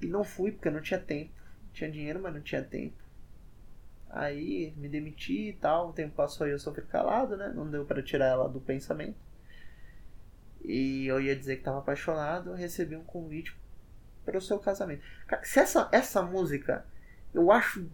E 0.00 0.06
não 0.06 0.24
fui 0.24 0.50
porque 0.50 0.70
não 0.70 0.80
tinha 0.80 0.98
tempo. 0.98 1.32
Tinha 1.72 1.90
dinheiro, 1.92 2.20
mas 2.20 2.34
não 2.34 2.40
tinha 2.40 2.62
tempo. 2.64 2.96
Aí 4.12 4.72
me 4.76 4.88
demiti 4.88 5.48
e 5.48 5.52
tal. 5.54 5.88
O 5.88 5.92
tempo 5.92 6.14
passou 6.14 6.46
e 6.46 6.50
eu 6.50 6.58
sofri 6.58 6.84
calado, 6.84 7.36
né? 7.36 7.52
Não 7.54 7.68
deu 7.68 7.84
para 7.84 8.02
tirar 8.02 8.26
ela 8.26 8.48
do 8.48 8.60
pensamento 8.60 9.16
e 10.64 11.06
eu 11.06 11.20
ia 11.20 11.34
dizer 11.34 11.56
que 11.56 11.62
estava 11.62 11.78
apaixonado, 11.78 12.54
recebi 12.54 12.96
um 12.96 13.04
convite 13.04 13.56
para 14.24 14.38
o 14.38 14.40
seu 14.40 14.58
casamento. 14.58 15.02
se 15.42 15.58
essa, 15.58 15.88
essa 15.90 16.22
música 16.22 16.84
eu 17.34 17.50
acho 17.50 17.86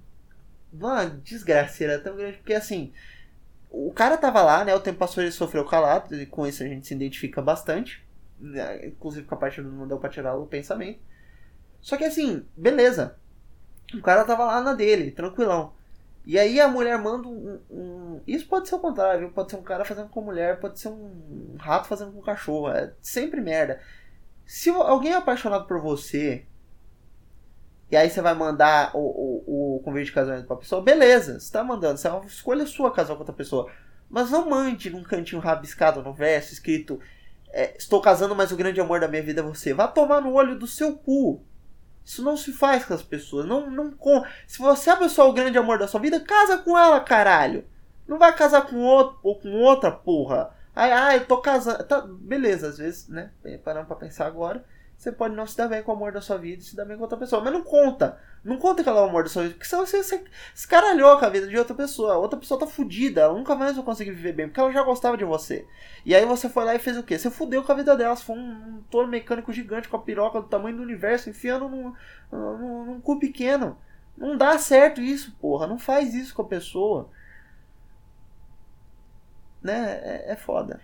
uma 0.73 1.07
desgraceira 1.07 1.99
tão 1.99 2.17
grande, 2.17 2.39
porque 2.39 2.53
assim, 2.53 2.93
o 3.71 3.93
cara 3.93 4.17
tava 4.19 4.43
lá, 4.43 4.65
né? 4.65 4.75
O 4.75 4.81
tempo 4.81 4.99
passou 4.99 5.23
ele 5.23 5.33
sofreu 5.33 5.65
calado, 5.65 6.15
e 6.15 6.27
com 6.27 6.47
isso 6.47 6.63
a 6.63 6.67
gente 6.67 6.87
se 6.87 6.95
identifica 6.95 7.41
bastante, 7.41 8.07
né, 8.39 8.87
inclusive 8.87 9.27
com 9.27 9.35
a 9.35 9.39
parte 9.39 9.63
do 9.63 9.71
não 9.71 9.89
deu 9.89 9.99
pra 9.99 10.11
tirar 10.11 10.35
o 10.37 10.47
pensamento. 10.47 11.01
Só 11.81 11.97
que 11.97 12.05
assim, 12.05 12.47
beleza. 12.57 13.17
O 13.95 14.03
cara 14.03 14.25
tava 14.25 14.45
lá 14.45 14.61
na 14.61 14.75
dele, 14.75 15.11
tranquilão. 15.11 15.73
E 16.29 16.39
aí 16.39 16.61
a 16.61 16.69
mulher 16.69 16.99
manda 16.99 17.27
um, 17.27 17.59
um, 17.71 18.21
Isso 18.27 18.47
pode 18.47 18.69
ser 18.69 18.75
o 18.75 18.79
contrário? 18.79 19.31
Pode 19.31 19.51
ser 19.51 19.57
um 19.57 19.63
cara 19.63 19.83
fazendo 19.83 20.11
com 20.11 20.21
mulher, 20.21 20.61
pode 20.61 20.79
ser 20.79 20.89
um 20.89 21.57
rato 21.59 21.89
fazendo 21.89 22.13
com 22.13 22.21
cachorro. 22.21 22.69
É 22.69 22.93
sempre 23.01 23.41
merda. 23.41 23.81
Se 24.45 24.69
alguém 24.69 25.13
é 25.13 25.17
apaixonado 25.17 25.67
por 25.67 25.81
você. 25.81 26.45
E 27.91 27.97
aí 27.97 28.11
você 28.11 28.21
vai 28.21 28.35
mandar 28.35 28.95
o, 28.95 28.99
o, 28.99 29.77
o 29.77 29.81
convite 29.81 30.09
de 30.09 30.13
casamento 30.13 30.47
pra 30.47 30.57
pessoa, 30.57 30.83
beleza, 30.83 31.41
você 31.41 31.51
tá 31.51 31.65
mandando, 31.65 31.97
você 31.97 32.07
é 32.07 32.13
uma 32.13 32.27
escolha 32.27 32.67
sua 32.67 32.93
casar 32.93 33.15
com 33.15 33.21
outra 33.21 33.35
pessoa. 33.35 33.73
Mas 34.11 34.31
não 34.31 34.51
mande 34.51 34.91
num 34.91 35.03
cantinho 35.03 35.41
rabiscado 35.41 36.03
no 36.03 36.13
verso, 36.13 36.53
escrito 36.53 37.01
é, 37.51 37.75
Estou 37.79 38.03
casando, 38.03 38.37
mas 38.37 38.53
o 38.53 38.57
grande 38.57 38.79
amor 38.79 39.01
da 39.01 39.09
minha 39.09 39.23
vida 39.23 39.41
é 39.41 39.45
você. 39.45 39.73
Vá 39.73 39.89
tomar 39.89 40.21
no 40.21 40.35
olho 40.35 40.59
do 40.59 40.67
seu 40.67 40.95
cu. 40.95 41.43
Isso 42.09 42.23
não 42.23 42.39
se 42.39 42.55
faz 42.55 42.87
com 42.87 42.95
as 42.95 43.03
pessoas. 43.03 43.45
Não, 43.45 43.71
não 43.71 43.91
com... 43.91 44.25
Se 44.47 44.61
você 44.61 44.89
é 44.89 44.95
a 44.95 44.97
pessoa 44.97 45.29
o 45.29 45.33
grande 45.35 45.59
amor 45.59 45.79
da 45.79 45.87
sua 45.87 46.01
vida, 46.01 46.19
casa 46.19 46.57
com 46.57 46.77
ela, 46.77 46.99
caralho. 47.01 47.67
Não 48.07 48.19
vai 48.19 48.35
casar 48.35 48.63
com 48.63 48.79
outro 48.79 49.19
ou 49.23 49.39
com 49.39 49.51
outra 49.61 49.91
porra. 49.91 50.51
Ai, 50.75 50.91
ai, 50.91 51.21
tô 51.27 51.37
casando. 51.37 51.85
Tá, 51.85 52.01
beleza, 52.01 52.69
às 52.69 52.79
vezes, 52.79 53.09
né? 53.11 53.31
Parando 53.63 53.89
pra 53.89 53.97
pensar 53.97 54.25
agora. 54.25 54.65
Você 54.99 55.13
pode 55.13 55.37
não 55.37 55.47
se 55.47 55.57
dar 55.57 55.69
bem 55.69 55.81
com 55.81 55.93
o 55.93 55.95
amor 55.95 56.11
da 56.11 56.21
sua 56.21 56.37
vida 56.37 56.61
e 56.61 56.65
se 56.65 56.75
dar 56.75 56.85
bem 56.85 56.97
com 56.97 57.05
outra 57.05 57.17
pessoa. 57.17 57.41
Mas 57.41 57.53
não 57.53 57.63
conta. 57.63 58.21
Não 58.43 58.59
conta 58.59 58.83
que 58.83 58.89
ela 58.89 58.99
é 58.99 59.03
o 59.05 59.09
amor 59.09 59.23
da 59.23 59.29
sua 59.29 59.43
vida. 59.45 59.55
Porque 59.55 59.69
senão 59.69 59.87
você, 59.87 60.03
você 60.03 60.25
escaralhou 60.53 61.17
com 61.21 61.25
a 61.25 61.29
vida 61.29 61.47
de 61.47 61.57
outra 61.57 61.73
pessoa. 61.73 62.17
Outra 62.17 62.37
pessoa 62.37 62.59
tá 62.59 62.67
fudida. 62.67 63.21
Ela 63.21 63.33
nunca 63.33 63.55
mais 63.55 63.77
vai 63.77 63.85
conseguir 63.85 64.11
viver 64.11 64.33
bem. 64.33 64.49
Porque 64.49 64.59
ela 64.59 64.73
já 64.73 64.83
gostava 64.83 65.17
de 65.17 65.25
você. 65.25 65.65
E 66.05 66.17
aí 66.17 66.27
você 66.27 66.49
foi 66.49 66.65
lá 66.65 66.75
e 66.75 66.81
fez 66.81 66.97
o 66.97 67.05
quê? 67.05 67.17
Você 67.17 67.31
fudeu 67.31 67.63
com 67.63 67.71
a 67.71 67.77
vida 67.77 67.97
dela. 67.97 68.17
Você 68.17 68.25
foi 68.25 68.37
um, 68.37 68.51
um 68.51 68.83
touro 68.91 69.07
mecânico 69.07 69.53
gigante 69.53 69.89
com 69.89 69.97
a 69.97 70.03
piroca 70.03 70.41
do 70.41 70.49
tamanho 70.49 70.77
do 70.77 70.83
universo. 70.83 71.31
Enfiando 71.31 71.69
num, 71.69 71.95
num, 72.33 72.85
num 72.87 73.01
cu 73.01 73.21
pequeno. 73.21 73.79
Não 74.17 74.37
dá 74.37 74.59
certo 74.59 75.01
isso, 75.01 75.31
porra. 75.41 75.69
Não 75.69 75.79
faz 75.79 76.13
isso 76.13 76.35
com 76.35 76.43
a 76.43 76.49
pessoa. 76.49 77.09
Né? 79.63 80.01
É, 80.03 80.33
é 80.33 80.37
foda. 80.37 80.81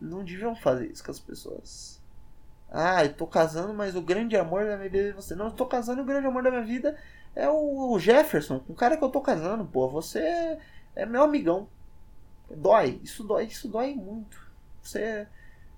Não 0.00 0.24
deviam 0.24 0.56
fazer 0.56 0.90
isso 0.90 1.04
com 1.04 1.10
as 1.10 1.20
pessoas. 1.20 2.01
Ah, 2.74 3.04
eu 3.04 3.12
tô 3.12 3.26
casando, 3.26 3.74
mas 3.74 3.94
o 3.94 4.00
grande 4.00 4.34
amor 4.34 4.64
da 4.64 4.78
minha 4.78 4.88
vida 4.88 5.10
é 5.10 5.12
você. 5.12 5.34
Não, 5.34 5.46
eu 5.46 5.52
tô 5.52 5.66
casando 5.66 6.00
e 6.00 6.02
o 6.02 6.06
grande 6.06 6.26
amor 6.26 6.42
da 6.42 6.50
minha 6.50 6.64
vida 6.64 6.96
é 7.36 7.46
o 7.48 7.98
Jefferson, 7.98 8.62
o 8.66 8.74
cara 8.74 8.96
que 8.96 9.04
eu 9.04 9.10
tô 9.10 9.20
casando, 9.20 9.64
pô. 9.66 9.88
Você 9.90 10.58
é 10.96 11.04
meu 11.04 11.22
amigão. 11.22 11.68
Dói, 12.50 12.98
isso 13.02 13.24
dói, 13.24 13.44
isso 13.44 13.68
dói 13.68 13.94
muito. 13.94 14.40
Você, 14.82 15.26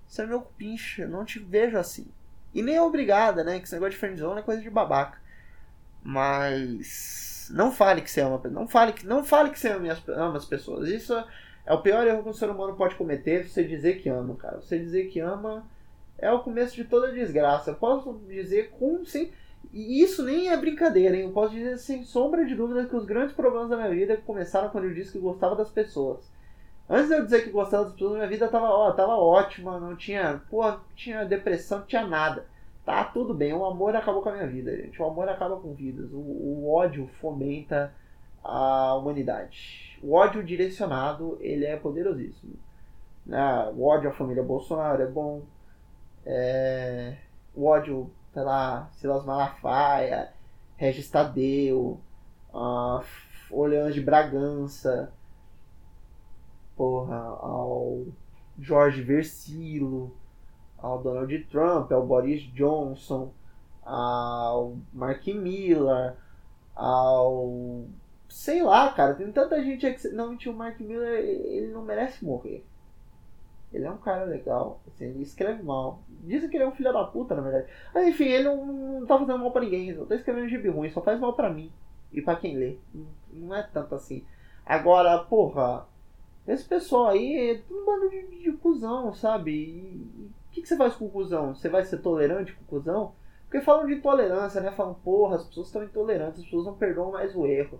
você 0.07 0.23
é 0.23 0.25
meu 0.25 0.41
pinche, 0.41 1.05
não 1.05 1.25
te 1.25 1.37
vejo 1.37 1.77
assim. 1.77 2.07
E 2.53 2.61
nem 2.61 2.75
é 2.75 2.81
obrigada, 2.81 3.43
né? 3.43 3.59
Que 3.59 3.65
esse 3.65 3.73
negócio 3.73 3.91
de 3.91 3.97
friendzone 3.97 4.39
é 4.39 4.43
coisa 4.43 4.61
de 4.61 4.69
babaca. 4.69 5.19
Mas 6.01 7.49
não 7.51 7.71
fale 7.73 8.01
que 8.01 8.09
você 8.09 8.21
ama, 8.21 8.41
não 8.45 8.67
fale 8.67 8.93
que 8.93 9.05
não 9.05 9.23
fale 9.23 9.49
que 9.49 9.59
você 9.59 9.69
ama 9.69 10.37
as, 10.37 10.45
pessoas. 10.45 10.87
Isso 10.87 11.13
é 11.65 11.73
o 11.73 11.81
pior 11.81 12.07
erro 12.07 12.23
que 12.23 12.29
o 12.29 12.33
ser 12.33 12.49
humano 12.49 12.75
pode 12.75 12.95
cometer, 12.95 13.49
você 13.49 13.65
dizer 13.65 14.01
que 14.01 14.07
ama, 14.07 14.35
cara. 14.35 14.61
Você 14.61 14.79
dizer 14.79 15.07
que 15.07 15.19
ama 15.19 15.65
é 16.25 16.31
o 16.31 16.39
começo 16.39 16.75
de 16.75 16.83
toda 16.83 17.11
desgraça. 17.11 17.71
Eu 17.71 17.75
posso 17.75 18.13
dizer 18.27 18.71
com 18.71 19.05
sim. 19.05 19.31
E 19.71 20.01
isso 20.01 20.23
nem 20.23 20.49
é 20.49 20.57
brincadeira, 20.57 21.15
hein? 21.15 21.23
Eu 21.23 21.31
posso 21.31 21.53
dizer 21.53 21.77
sem 21.77 22.03
sombra 22.03 22.45
de 22.45 22.55
dúvida 22.55 22.85
que 22.85 22.95
os 22.95 23.05
grandes 23.05 23.35
problemas 23.35 23.69
da 23.69 23.77
minha 23.77 23.89
vida 23.89 24.17
começaram 24.25 24.69
quando 24.69 24.85
eu 24.85 24.93
disse 24.93 25.11
que 25.11 25.19
gostava 25.19 25.55
das 25.55 25.69
pessoas. 25.69 26.31
Antes 26.89 27.09
de 27.09 27.15
eu 27.15 27.23
dizer 27.23 27.43
que 27.43 27.49
gostava 27.49 27.85
das 27.85 27.93
pessoas, 27.93 28.13
minha 28.13 28.27
vida 28.27 28.47
tava, 28.47 28.69
ó, 28.69 28.91
tava 28.91 29.15
ótima, 29.15 29.79
não 29.79 29.95
tinha, 29.95 30.41
pô, 30.49 30.61
tinha 30.95 31.25
depressão, 31.25 31.79
não 31.79 31.85
tinha 31.85 32.05
nada. 32.05 32.45
Tá 32.85 33.03
tudo 33.03 33.33
bem, 33.33 33.53
o 33.53 33.65
amor 33.65 33.95
acabou 33.95 34.21
com 34.21 34.29
a 34.29 34.33
minha 34.33 34.47
vida, 34.47 34.75
gente. 34.75 35.01
O 35.01 35.05
amor 35.05 35.27
acaba 35.27 35.57
com 35.57 35.73
vidas. 35.73 36.11
O, 36.13 36.17
o 36.17 36.71
ódio 36.71 37.09
fomenta 37.19 37.91
a 38.43 38.93
humanidade. 38.95 39.99
O 40.03 40.13
ódio 40.13 40.43
direcionado, 40.43 41.37
ele 41.41 41.65
é 41.65 41.75
poderosíssimo. 41.75 42.53
Ah, 43.31 43.71
o 43.75 43.83
ódio 43.83 44.11
à 44.11 44.13
família 44.13 44.43
Bolsonaro 44.43 45.01
é 45.01 45.07
bom, 45.07 45.41
é, 46.25 47.17
o 47.53 47.65
ódio, 47.65 48.11
lá, 48.43 48.89
Silas 48.93 49.23
Malafaia, 49.25 50.33
Regis 50.75 51.09
Tadeu, 51.09 51.99
uh, 52.53 53.03
Orleans 53.51 53.93
de 53.93 54.01
Bragança, 54.01 55.13
porra, 56.75 57.15
ao 57.15 58.05
Jorge 58.59 59.01
Versilo, 59.01 60.15
ao 60.77 61.01
Donald 61.01 61.37
Trump, 61.45 61.91
ao 61.91 62.05
Boris 62.05 62.41
Johnson, 62.53 63.31
ao 63.83 64.77
Mark 64.91 65.25
Miller, 65.27 66.15
ao. 66.75 67.85
Sei 68.27 68.61
lá, 68.61 68.91
cara, 68.91 69.13
tem 69.13 69.31
tanta 69.31 69.63
gente 69.63 69.89
que. 69.93 70.09
Não, 70.09 70.35
o 70.35 70.53
Mark 70.53 70.79
Miller 70.79 71.19
ele 71.19 71.67
não 71.67 71.83
merece 71.83 72.25
morrer. 72.25 72.65
Ele 73.75 73.85
é 73.85 73.91
um 73.91 73.97
cara 73.97 74.23
legal, 74.23 74.79
assim, 74.87 75.05
ele 75.05 75.21
escreve 75.21 75.61
mal. 75.61 75.99
Dizem 76.23 76.49
que 76.49 76.55
ele 76.55 76.63
é 76.63 76.67
um 76.67 76.71
filho 76.71 76.93
da 76.93 77.03
puta, 77.03 77.35
na 77.35 77.41
verdade. 77.41 77.67
Mas 77.93 78.07
enfim, 78.07 78.23
ele 78.23 78.45
não, 78.45 78.65
não 78.65 79.05
tá 79.05 79.19
fazendo 79.19 79.39
mal 79.39 79.51
pra 79.51 79.61
ninguém. 79.61 79.93
Não 79.93 80.05
tá 80.05 80.15
escrevendo 80.15 80.47
gibi 80.47 80.69
ruim, 80.69 80.89
só 80.89 81.01
faz 81.01 81.19
mal 81.19 81.33
pra 81.33 81.49
mim. 81.49 81.69
E 82.13 82.21
pra 82.21 82.37
quem 82.37 82.55
lê. 82.55 82.77
Não, 83.33 83.53
é 83.53 83.63
tanto 83.63 83.93
assim. 83.93 84.25
Agora, 84.65 85.19
porra, 85.25 85.85
esse 86.47 86.63
pessoal 86.63 87.07
aí 87.07 87.51
é 87.51 87.73
um 87.73 87.85
bando 87.85 88.09
de, 88.09 88.27
de, 88.27 88.43
de 88.43 88.51
cuzão, 88.53 89.13
sabe? 89.13 90.01
o 90.47 90.51
que, 90.53 90.61
que 90.61 90.67
você 90.69 90.77
faz 90.77 90.95
com 90.95 91.05
o 91.05 91.11
cuzão? 91.11 91.53
Você 91.53 91.67
vai 91.67 91.83
ser 91.83 91.97
tolerante 91.97 92.53
com 92.53 92.63
o 92.63 92.79
cuzão? 92.79 93.13
Porque 93.43 93.59
falam 93.59 93.85
de 93.85 93.95
intolerância, 93.95 94.61
né? 94.61 94.71
Falam, 94.71 94.93
porra, 94.93 95.35
as 95.35 95.45
pessoas 95.45 95.67
estão 95.67 95.83
intolerantes, 95.83 96.39
as 96.39 96.45
pessoas 96.45 96.65
não 96.65 96.75
perdoam 96.75 97.11
mais 97.11 97.35
o 97.35 97.45
erro. 97.45 97.79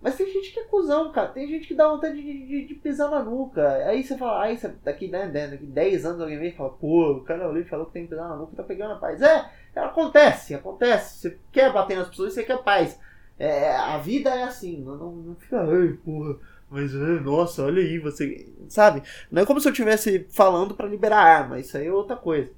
Mas 0.00 0.16
tem 0.16 0.26
gente 0.32 0.52
que 0.52 0.60
é 0.60 0.64
cuzão, 0.64 1.12
cara. 1.12 1.28
Tem 1.28 1.46
gente 1.46 1.68
que 1.68 1.74
dá 1.74 1.88
vontade 1.88 2.16
de, 2.16 2.46
de, 2.46 2.66
de 2.66 2.74
pisar 2.74 3.10
na 3.10 3.22
nuca. 3.22 3.68
Aí 3.86 4.02
você 4.02 4.16
fala, 4.16 4.42
aí 4.42 4.56
você, 4.56 4.68
daqui, 4.82 5.08
né, 5.08 5.26
né 5.26 5.48
daqui 5.48 5.66
10 5.66 6.06
anos 6.06 6.20
alguém 6.20 6.38
vem 6.38 6.48
e 6.48 6.56
fala, 6.56 6.70
pô, 6.70 7.12
o 7.12 7.24
cara 7.24 7.46
ali 7.46 7.64
falou 7.64 7.86
que 7.86 7.92
tem 7.92 8.04
que 8.04 8.10
pisar 8.10 8.28
na 8.28 8.36
nuca, 8.36 8.56
tá 8.56 8.62
pegando 8.62 8.94
a 8.94 8.96
paz. 8.96 9.20
É, 9.20 9.50
Acontece, 9.74 10.54
acontece. 10.54 11.18
Você 11.18 11.38
quer 11.52 11.72
bater 11.72 11.96
nas 11.96 12.08
pessoas, 12.08 12.32
você 12.32 12.42
quer 12.42 12.62
paz. 12.62 12.98
É, 13.38 13.74
a 13.74 13.98
vida 13.98 14.30
é 14.30 14.42
assim, 14.42 14.82
não, 14.82 14.96
não, 14.96 15.12
não 15.12 15.34
fica, 15.36 15.62
ai, 15.62 15.96
porra, 16.04 16.36
mas 16.68 16.92
nossa, 16.92 17.64
olha 17.64 17.80
aí, 17.80 17.98
você. 17.98 18.52
Sabe? 18.68 19.02
Não 19.30 19.42
é 19.42 19.46
como 19.46 19.60
se 19.60 19.68
eu 19.68 19.72
estivesse 19.72 20.26
falando 20.30 20.74
para 20.74 20.88
liberar 20.88 21.22
arma, 21.22 21.58
isso 21.58 21.76
aí 21.76 21.86
é 21.86 21.92
outra 21.92 22.16
coisa. 22.16 22.50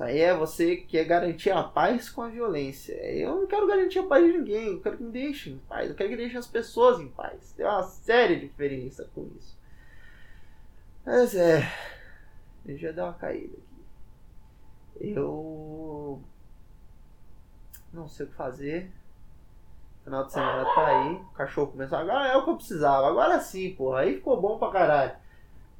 Isso 0.00 0.04
aí 0.06 0.20
é 0.20 0.34
você 0.34 0.76
que 0.76 0.86
quer 0.86 1.04
garantir 1.04 1.50
a 1.50 1.62
paz 1.62 2.08
com 2.08 2.22
a 2.22 2.28
violência. 2.28 2.94
Eu 2.94 3.34
não 3.34 3.46
quero 3.46 3.66
garantir 3.66 3.98
a 3.98 4.06
paz 4.06 4.24
de 4.24 4.32
ninguém, 4.32 4.68
eu 4.68 4.80
quero 4.80 4.96
que 4.96 5.02
me 5.02 5.10
deixem 5.10 5.52
em 5.52 5.58
paz, 5.58 5.90
eu 5.90 5.94
quero 5.94 6.08
que 6.08 6.16
deixem 6.16 6.38
as 6.38 6.46
pessoas 6.46 6.98
em 7.00 7.08
paz. 7.08 7.52
Tem 7.52 7.66
uma 7.66 7.82
séria 7.82 8.40
diferença 8.40 9.06
com 9.14 9.28
isso. 9.36 9.58
Mas 11.04 11.34
é. 11.34 11.70
Ele 12.64 12.78
já 12.78 12.92
deu 12.92 13.04
uma 13.04 13.12
caída 13.12 13.58
aqui. 13.58 15.12
Eu. 15.12 16.22
Não 17.92 18.08
sei 18.08 18.24
o 18.24 18.30
que 18.30 18.34
fazer. 18.34 18.90
Final 20.02 20.24
de 20.24 20.32
semana 20.32 20.64
tá 20.64 20.86
aí. 20.86 21.12
O 21.16 21.32
cachorro 21.34 21.72
começou. 21.72 21.98
Agora 21.98 22.26
é 22.26 22.36
o 22.38 22.44
que 22.44 22.50
eu 22.50 22.56
precisava. 22.56 23.06
Agora 23.06 23.38
sim, 23.38 23.74
porra. 23.74 24.00
Aí 24.00 24.14
ficou 24.14 24.40
bom 24.40 24.58
pra 24.58 24.70
caralho. 24.70 25.12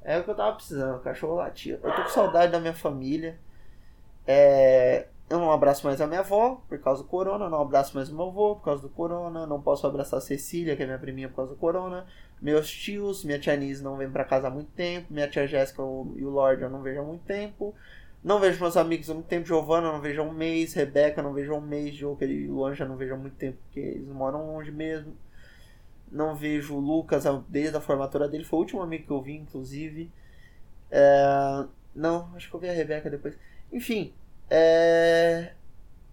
É 0.03 0.19
o 0.19 0.23
que 0.23 0.29
eu 0.29 0.35
tava 0.35 0.55
precisando. 0.57 0.97
O 0.97 1.01
cachorro 1.01 1.37
latia. 1.37 1.79
Eu 1.81 1.95
tô 1.95 2.03
com 2.03 2.09
saudade 2.09 2.51
da 2.51 2.59
minha 2.59 2.75
família. 2.75 3.39
É, 4.27 5.07
eu 5.29 5.39
não 5.39 5.51
abraço 5.51 5.85
mais 5.85 6.01
a 6.01 6.07
minha 6.07 6.19
avó 6.19 6.61
por 6.67 6.77
causa 6.79 7.03
do 7.03 7.07
corona, 7.07 7.49
não 7.49 7.61
abraço 7.61 7.95
mais 7.95 8.09
o 8.09 8.15
meu 8.15 8.27
avô 8.27 8.55
por 8.55 8.65
causa 8.65 8.81
do 8.81 8.89
corona, 8.89 9.47
não 9.47 9.61
posso 9.61 9.87
abraçar 9.87 10.17
a 10.17 10.21
Cecília, 10.21 10.75
que 10.75 10.83
é 10.83 10.85
minha 10.85 10.99
priminha, 10.99 11.29
por 11.29 11.37
causa 11.37 11.53
do 11.53 11.57
corona. 11.57 12.05
Meus 12.41 12.69
tios, 12.69 13.23
minha 13.23 13.39
tia 13.39 13.55
Nise 13.55 13.83
não 13.83 13.95
vem 13.95 14.09
pra 14.09 14.25
casa 14.25 14.47
há 14.47 14.51
muito 14.51 14.71
tempo, 14.71 15.07
minha 15.09 15.27
tia 15.29 15.47
Jéssica 15.47 15.81
e 15.81 16.25
o 16.25 16.29
Lorde 16.29 16.63
eu 16.63 16.69
não 16.69 16.81
vejo 16.81 16.99
há 16.99 17.03
muito 17.03 17.23
tempo. 17.23 17.73
Não 18.23 18.39
vejo 18.39 18.59
meus 18.59 18.77
amigos 18.77 19.09
há 19.09 19.13
muito 19.13 19.27
tempo, 19.27 19.47
Giovana 19.47 19.91
não 19.91 20.01
vejo 20.01 20.21
há 20.21 20.23
um 20.25 20.33
mês, 20.33 20.73
Rebeca 20.73 21.21
não 21.23 21.33
vejo 21.33 21.53
há 21.53 21.57
um 21.57 21.61
mês, 21.61 21.95
Joker 21.95 22.29
e 22.29 22.47
Luan 22.47 22.75
já 22.75 22.85
não 22.85 22.97
vejo 22.97 23.13
há 23.13 23.17
muito 23.17 23.35
tempo, 23.35 23.57
porque 23.63 23.79
eles 23.79 24.07
moram 24.09 24.53
longe 24.53 24.71
mesmo. 24.71 25.15
Não 26.11 26.35
vejo 26.35 26.75
o 26.75 26.79
Lucas 26.79 27.23
desde 27.47 27.77
a 27.77 27.81
formatura 27.81 28.27
dele, 28.27 28.43
foi 28.43 28.57
o 28.57 28.61
último 28.61 28.81
amigo 28.81 29.05
que 29.05 29.11
eu 29.11 29.21
vi, 29.21 29.37
inclusive. 29.37 30.11
É... 30.91 31.65
Não, 31.95 32.29
acho 32.35 32.49
que 32.49 32.55
eu 32.55 32.59
vi 32.59 32.69
a 32.69 32.73
Rebeca 32.73 33.09
depois. 33.09 33.37
Enfim, 33.71 34.13
é... 34.49 35.53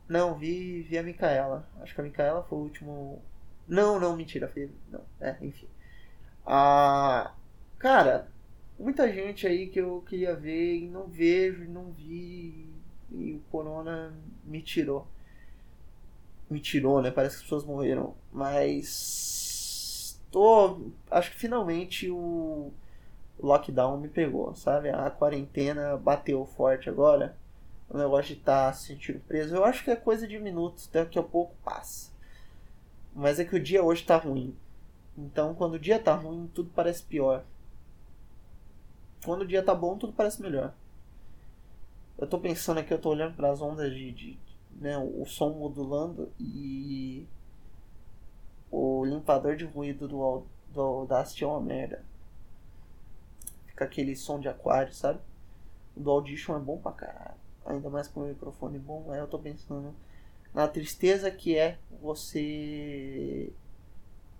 Não, 0.08 0.34
vi, 0.38 0.82
vi 0.82 0.96
a 0.96 1.02
Micaela. 1.02 1.68
Acho 1.80 1.94
que 1.94 2.00
a 2.00 2.04
Micaela 2.04 2.42
foi 2.44 2.58
o 2.58 2.62
último. 2.62 3.22
Não, 3.66 4.00
não, 4.00 4.16
mentira, 4.16 4.48
foi. 4.48 4.70
Não, 4.90 5.02
é, 5.20 5.36
enfim. 5.42 5.66
Ah, 6.46 7.34
cara, 7.78 8.28
muita 8.78 9.12
gente 9.12 9.46
aí 9.46 9.66
que 9.68 9.80
eu 9.80 10.02
queria 10.08 10.34
ver 10.34 10.76
e 10.76 10.88
não 10.88 11.08
vejo 11.08 11.64
e 11.64 11.68
não 11.68 11.92
vi. 11.92 12.68
E 13.10 13.34
o 13.34 13.40
Corona 13.50 14.14
me 14.44 14.62
tirou. 14.62 15.06
Me 16.50 16.60
tirou, 16.60 17.02
né? 17.02 17.10
Parece 17.10 17.36
que 17.36 17.40
as 17.40 17.44
pessoas 17.44 17.64
morreram. 17.64 18.14
Mas. 18.32 20.20
Tô. 20.30 20.80
Acho 21.10 21.30
que 21.32 21.38
finalmente 21.38 22.10
o 22.10 22.72
lockdown 23.38 23.98
me 24.00 24.08
pegou, 24.08 24.54
sabe? 24.54 24.90
A 24.90 25.10
quarentena 25.10 25.96
bateu 25.96 26.44
forte 26.46 26.88
agora 26.88 27.36
o 27.88 27.96
negócio 27.96 28.34
de 28.34 28.40
estar 28.40 28.66
tá 28.66 28.72
se 28.72 28.88
sentindo 28.88 29.20
preso. 29.20 29.54
Eu 29.54 29.64
acho 29.64 29.82
que 29.82 29.90
é 29.90 29.96
coisa 29.96 30.26
de 30.26 30.38
minutos, 30.38 30.88
daqui 30.88 31.18
a 31.18 31.22
pouco 31.22 31.54
passa. 31.64 32.12
Mas 33.14 33.40
é 33.40 33.44
que 33.44 33.56
o 33.56 33.62
dia 33.62 33.82
hoje 33.82 34.04
tá 34.04 34.16
ruim. 34.16 34.54
Então, 35.16 35.54
quando 35.54 35.74
o 35.74 35.78
dia 35.78 35.98
tá 35.98 36.14
ruim, 36.14 36.50
tudo 36.54 36.70
parece 36.74 37.02
pior. 37.02 37.44
Quando 39.24 39.42
o 39.42 39.46
dia 39.46 39.62
tá 39.62 39.74
bom, 39.74 39.96
tudo 39.96 40.12
parece 40.12 40.40
melhor. 40.40 40.74
Eu 42.16 42.26
tô 42.26 42.38
pensando 42.38 42.78
aqui, 42.78 42.92
eu 42.92 43.00
tô 43.00 43.10
olhando 43.10 43.34
para 43.34 43.50
as 43.50 43.60
ondas 43.60 43.92
de, 43.92 44.12
de 44.12 44.38
né, 44.72 44.98
o 44.98 45.24
som 45.24 45.50
modulando 45.50 46.30
e 46.38 47.26
o 48.70 49.04
limpador 49.04 49.56
de 49.56 49.64
ruído 49.64 50.06
do, 50.06 50.44
do 50.72 50.80
Audacity 50.80 51.44
é 51.44 51.46
uma 51.46 51.60
merda. 51.60 52.04
Fica 53.66 53.84
aquele 53.84 54.14
som 54.14 54.38
de 54.38 54.48
aquário, 54.48 54.92
sabe? 54.92 55.20
O 55.96 56.00
do 56.00 56.10
Audition 56.10 56.56
é 56.56 56.60
bom 56.60 56.78
pra 56.78 56.92
caralho 56.92 57.37
ainda 57.68 57.90
mais 57.90 58.08
com 58.08 58.20
o 58.20 58.26
microfone 58.26 58.78
bom, 58.78 59.06
aí 59.10 59.18
eu 59.18 59.28
tô 59.28 59.38
pensando 59.38 59.94
na 60.54 60.66
tristeza 60.66 61.30
que 61.30 61.56
é 61.56 61.78
você 62.00 63.52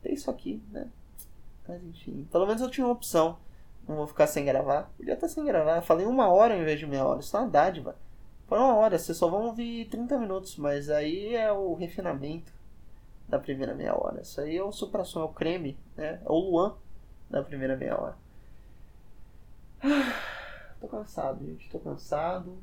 ter 0.03 0.13
isso 0.13 0.31
aqui, 0.31 0.63
né? 0.71 0.89
Mas 1.67 1.83
enfim, 1.85 2.27
pelo 2.33 2.47
menos 2.47 2.63
eu 2.63 2.71
tinha 2.71 2.87
uma 2.87 2.93
opção. 2.93 3.39
Não 3.87 3.97
vou 3.97 4.07
ficar 4.07 4.27
sem 4.27 4.45
gravar. 4.45 4.91
Podia 4.97 5.15
estar 5.15 5.29
sem 5.29 5.45
gravar. 5.45 5.77
Eu 5.77 5.83
falei 5.83 6.07
uma 6.07 6.29
hora 6.29 6.57
em 6.57 6.65
vez 6.65 6.79
de 6.79 6.87
meia 6.87 7.05
hora. 7.05 7.21
Isso 7.21 7.37
é 7.37 7.41
uma 7.41 7.49
dádiva. 7.49 7.97
Foi 8.47 8.59
uma 8.59 8.75
hora, 8.75 8.99
vocês 8.99 9.17
só 9.17 9.29
vão 9.29 9.47
ouvir 9.47 9.87
30 9.87 10.19
minutos, 10.19 10.57
mas 10.57 10.89
aí 10.89 11.35
é 11.35 11.53
o 11.53 11.75
refinamento 11.75 12.51
da 13.29 13.39
primeira 13.39 13.75
meia 13.75 13.95
hora. 13.95 14.23
Isso 14.23 14.41
aí 14.41 14.57
é 14.57 14.63
o 14.63 14.73
supra-som, 14.73 15.21
é 15.21 15.25
o 15.25 15.29
creme, 15.29 15.79
né? 15.97 16.21
É 16.25 16.29
o 16.29 16.39
Luan 16.39 16.75
da 17.29 17.43
primeira 17.43 17.77
meia 17.77 18.01
hora. 18.01 18.17
Tô 20.81 20.89
cansado, 20.89 21.45
gente. 21.45 21.69
Tô 21.69 21.79
cansado 21.79 22.59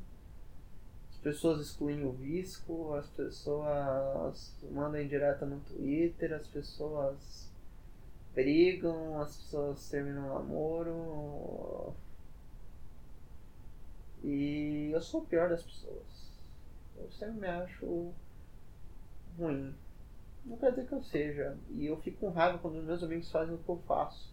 pessoas 1.26 1.60
excluem 1.60 2.06
o 2.06 2.12
Visco, 2.12 2.94
as 2.94 3.10
pessoas 3.10 4.54
mandam 4.72 5.02
indireta 5.02 5.44
no 5.44 5.60
Twitter, 5.62 6.32
as 6.32 6.48
pessoas 6.48 7.50
brigam, 8.36 9.20
as 9.20 9.36
pessoas 9.36 9.90
terminam 9.90 10.28
o 10.28 10.34
namoro. 10.36 11.96
E 14.24 14.92
eu 14.94 15.02
sou 15.02 15.22
o 15.22 15.26
pior 15.26 15.50
das 15.50 15.64
pessoas. 15.64 16.32
Eu 16.96 17.10
sempre 17.10 17.40
me 17.40 17.48
acho 17.48 18.14
ruim. 19.36 19.74
Não 20.46 20.58
quer 20.58 20.70
dizer 20.70 20.86
que 20.86 20.94
eu 20.94 21.02
seja. 21.02 21.58
E 21.72 21.88
eu 21.88 21.98
fico 22.02 22.20
com 22.20 22.30
raiva 22.30 22.60
quando 22.60 22.84
meus 22.84 23.02
amigos 23.02 23.32
fazem 23.32 23.56
o 23.56 23.58
que 23.58 23.70
eu 23.70 23.82
faço. 23.88 24.32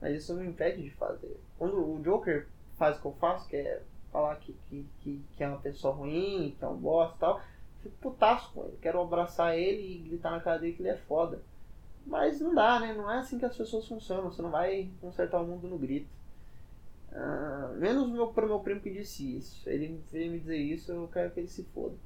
Mas 0.00 0.16
isso 0.16 0.34
me 0.34 0.46
impede 0.46 0.82
de 0.82 0.90
fazer. 0.92 1.38
Quando 1.58 1.76
o 1.76 2.02
Joker 2.02 2.48
faz 2.78 2.96
o 2.96 3.02
que 3.02 3.06
eu 3.08 3.12
faço, 3.12 3.46
que 3.46 3.56
é 3.56 3.82
falar 4.14 4.36
que, 4.36 4.52
que, 4.70 4.86
que, 5.00 5.24
que 5.36 5.42
é 5.42 5.48
uma 5.48 5.58
pessoa 5.58 5.92
ruim, 5.92 6.54
que 6.56 6.64
é 6.64 6.68
um 6.68 6.76
bosta 6.76 7.16
e 7.16 7.18
tal. 7.18 7.40
Fico 7.82 7.96
putaço 8.00 8.52
com 8.54 8.64
ele. 8.64 8.78
Quero 8.80 9.02
abraçar 9.02 9.58
ele 9.58 9.82
e 9.82 10.08
gritar 10.08 10.30
na 10.30 10.40
cara 10.40 10.60
dele 10.60 10.74
que 10.74 10.82
ele 10.82 10.90
é 10.90 10.96
foda. 10.96 11.42
Mas 12.06 12.40
não 12.40 12.54
dá, 12.54 12.78
né? 12.78 12.94
Não 12.94 13.10
é 13.10 13.18
assim 13.18 13.40
que 13.40 13.44
as 13.44 13.56
pessoas 13.56 13.88
funcionam. 13.88 14.30
Você 14.30 14.40
não 14.40 14.52
vai 14.52 14.88
consertar 15.00 15.40
o 15.40 15.46
mundo 15.46 15.66
no 15.66 15.76
grito. 15.76 16.08
Uh, 17.10 17.74
menos 17.76 18.08
meu, 18.08 18.28
pro 18.28 18.46
meu 18.46 18.60
primo 18.60 18.80
que 18.80 18.90
disse 18.90 19.36
isso. 19.36 19.68
Ele 19.68 20.00
veio 20.12 20.30
me 20.30 20.38
dizer 20.38 20.58
isso, 20.58 20.92
eu 20.92 21.08
quero 21.08 21.32
que 21.32 21.40
ele 21.40 21.48
se 21.48 21.64
foda. 21.64 21.96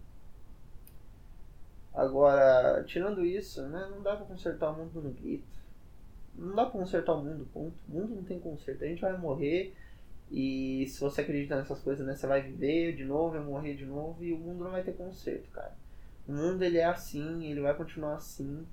Agora, 1.92 2.84
tirando 2.84 3.24
isso, 3.24 3.60
né, 3.68 3.86
não 3.90 4.02
dá 4.02 4.16
pra 4.16 4.24
consertar 4.24 4.70
o 4.70 4.76
mundo 4.76 5.02
no 5.02 5.10
grito. 5.10 5.58
Não 6.34 6.54
dá 6.54 6.64
pra 6.64 6.80
consertar 6.80 7.14
o 7.14 7.22
mundo, 7.22 7.46
ponto. 7.52 7.76
O 7.86 7.92
mundo 7.92 8.14
não 8.14 8.22
tem 8.22 8.38
conserto. 8.38 8.84
A 8.84 8.86
gente 8.86 9.02
vai 9.02 9.16
morrer 9.18 9.74
e 10.30 10.86
se 10.88 11.00
você 11.00 11.22
acredita 11.22 11.56
nessas 11.56 11.80
coisas, 11.80 12.06
né, 12.06 12.14
você 12.14 12.26
vai 12.26 12.42
viver 12.42 12.94
de 12.94 13.04
novo, 13.04 13.32
vai 13.32 13.42
morrer 13.42 13.74
de 13.74 13.86
novo 13.86 14.22
e 14.22 14.32
o 14.32 14.38
mundo 14.38 14.64
não 14.64 14.70
vai 14.70 14.82
ter 14.82 14.92
conserto, 14.92 15.50
cara. 15.50 15.72
O 16.26 16.32
mundo 16.32 16.62
ele 16.62 16.78
é 16.78 16.84
assim, 16.84 17.46
ele 17.46 17.60
vai 17.60 17.74
continuar 17.74 18.16
assim 18.16 18.66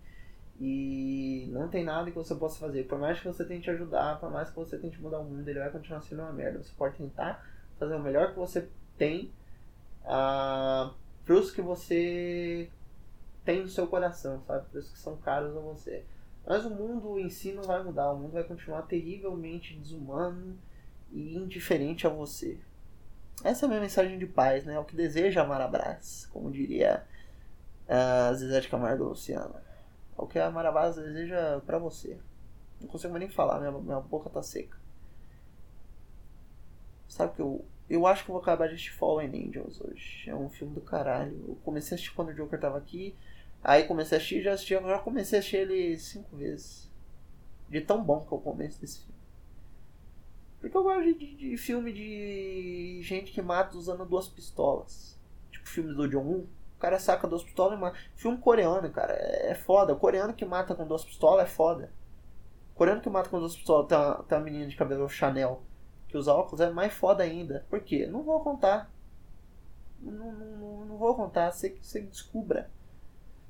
e 0.59 1.47
não 1.51 1.69
tem 1.69 1.83
nada 1.83 2.11
que 2.11 2.17
você 2.17 2.35
possa 2.35 2.59
fazer. 2.59 2.83
Por 2.83 2.99
mais 2.99 3.19
que 3.19 3.27
você 3.27 3.45
tente 3.45 3.69
ajudar, 3.69 4.19
por 4.19 4.29
mais 4.29 4.49
que 4.49 4.55
você 4.55 4.77
tente 4.77 5.01
mudar 5.01 5.19
o 5.19 5.23
mundo, 5.23 5.47
ele 5.47 5.59
vai 5.59 5.69
continuar 5.69 6.01
sendo 6.01 6.21
uma 6.21 6.33
merda. 6.33 6.61
Você 6.61 6.73
pode 6.77 6.97
tentar 6.97 7.45
fazer 7.79 7.95
o 7.95 8.03
melhor 8.03 8.31
que 8.31 8.39
você 8.39 8.67
tem 8.97 9.31
uh, 10.03 10.93
pros 11.25 11.51
que 11.51 11.61
você 11.61 12.69
tem 13.45 13.61
no 13.61 13.69
seu 13.69 13.87
coração, 13.87 14.41
sabe? 14.41 14.65
Pros 14.69 14.89
que 14.89 14.97
são 14.97 15.15
caros 15.17 15.55
a 15.55 15.59
você. 15.59 16.05
Mas 16.45 16.65
o 16.65 16.69
mundo 16.69 17.19
em 17.19 17.29
si 17.29 17.53
não 17.53 17.63
vai 17.63 17.83
mudar, 17.83 18.11
o 18.11 18.19
mundo 18.19 18.33
vai 18.33 18.43
continuar 18.43 18.83
terrivelmente 18.83 19.77
desumano 19.77 20.57
e 21.11 21.35
indiferente 21.35 22.05
a 22.05 22.09
você. 22.09 22.57
Essa 23.43 23.65
é 23.65 23.67
a 23.67 23.69
minha 23.69 23.81
mensagem 23.81 24.17
de 24.17 24.25
paz, 24.25 24.65
né? 24.65 24.75
É 24.75 24.79
o 24.79 24.85
que 24.85 24.95
deseja 24.95 25.43
amar 25.43 25.61
a 25.61 25.67
Brás, 25.67 26.27
como 26.31 26.51
diria 26.51 27.05
a 27.87 28.33
Zezé 28.33 28.61
de 28.61 28.69
Camargo 28.69 29.03
Luciana. 29.03 29.63
É 30.17 30.21
o 30.21 30.27
que 30.27 30.39
a 30.39 30.49
Marabás 30.49 30.95
deseja 30.95 31.61
para 31.65 31.77
você. 31.77 32.17
Não 32.79 32.87
consigo 32.87 33.17
nem 33.17 33.29
falar, 33.29 33.59
minha, 33.59 33.71
minha 33.71 33.99
boca 33.99 34.29
tá 34.29 34.41
seca. 34.41 34.77
Sabe 37.07 37.35
que 37.35 37.41
eu. 37.41 37.63
Eu 37.87 38.07
acho 38.07 38.23
que 38.23 38.31
eu 38.31 38.33
vou 38.33 38.41
acabar 38.41 38.67
de 38.67 38.73
assistir 38.73 38.93
Fallen 38.93 39.29
Angels 39.29 39.79
hoje. 39.79 40.27
É 40.27 40.35
um 40.35 40.49
filme 40.49 40.73
do 40.73 40.81
caralho. 40.81 41.45
Eu 41.47 41.55
comecei 41.63 41.93
a 41.93 41.95
assistir 41.95 42.15
quando 42.15 42.29
o 42.29 42.33
Joker 42.33 42.59
tava 42.59 42.79
aqui. 42.79 43.15
Aí 43.63 43.83
comecei 43.83 44.17
a 44.17 44.19
assistir 44.19 44.41
já 44.41 44.53
assisti, 44.53 44.73
já 44.73 44.99
comecei 44.99 45.37
a 45.37 45.39
assistir 45.39 45.57
ele 45.57 45.97
cinco 45.99 46.35
vezes. 46.35 46.89
De 47.69 47.81
tão 47.81 48.03
bom 48.03 48.21
que 48.21 48.31
eu 48.31 48.39
começo 48.39 48.81
desse 48.81 48.99
filme. 49.01 49.14
Porque 50.65 50.77
eu 50.77 50.83
gosto 50.83 51.03
de, 51.13 51.35
de, 51.35 51.57
filme 51.57 51.93
de 51.93 52.99
gente 53.03 53.31
que 53.31 53.39
mata 53.39 53.77
usando 53.77 54.03
duas 54.03 54.27
pistolas. 54.27 55.15
Tipo 55.51 55.69
filme 55.69 55.93
do 55.93 56.07
John 56.07 56.23
Woo. 56.23 56.49
O 56.75 56.79
cara 56.79 56.97
saca 56.97 57.27
duas 57.27 57.43
pistolas 57.43 57.77
e 57.77 57.81
mata. 57.81 57.95
Filme 58.15 58.39
coreano, 58.39 58.89
cara, 58.89 59.13
é, 59.13 59.51
é 59.51 59.53
foda. 59.53 59.93
O 59.93 59.99
coreano 59.99 60.33
que 60.33 60.43
mata 60.43 60.73
com 60.73 60.87
duas 60.87 61.05
pistolas 61.05 61.45
é 61.45 61.47
foda. 61.47 61.91
O 62.73 62.77
coreano 62.77 62.99
que 62.99 63.09
mata 63.11 63.29
com 63.29 63.37
duas 63.37 63.55
pistolas 63.55 63.87
tem 63.87 63.95
uma, 63.95 64.23
tem 64.23 64.37
uma 64.39 64.43
menina 64.43 64.67
de 64.67 64.75
cabelo 64.75 65.07
Chanel 65.07 65.61
que 66.07 66.17
usa 66.17 66.33
óculos 66.33 66.61
é 66.61 66.71
mais 66.71 66.91
foda 66.91 67.21
ainda. 67.21 67.63
Por 67.69 67.81
quê? 67.81 68.07
Não 68.07 68.23
vou 68.23 68.39
contar. 68.39 68.91
Não, 70.01 70.31
não, 70.31 70.85
não 70.85 70.97
vou 70.97 71.13
contar, 71.13 71.51
você, 71.51 71.77
você 71.79 72.01
descubra. 72.01 72.71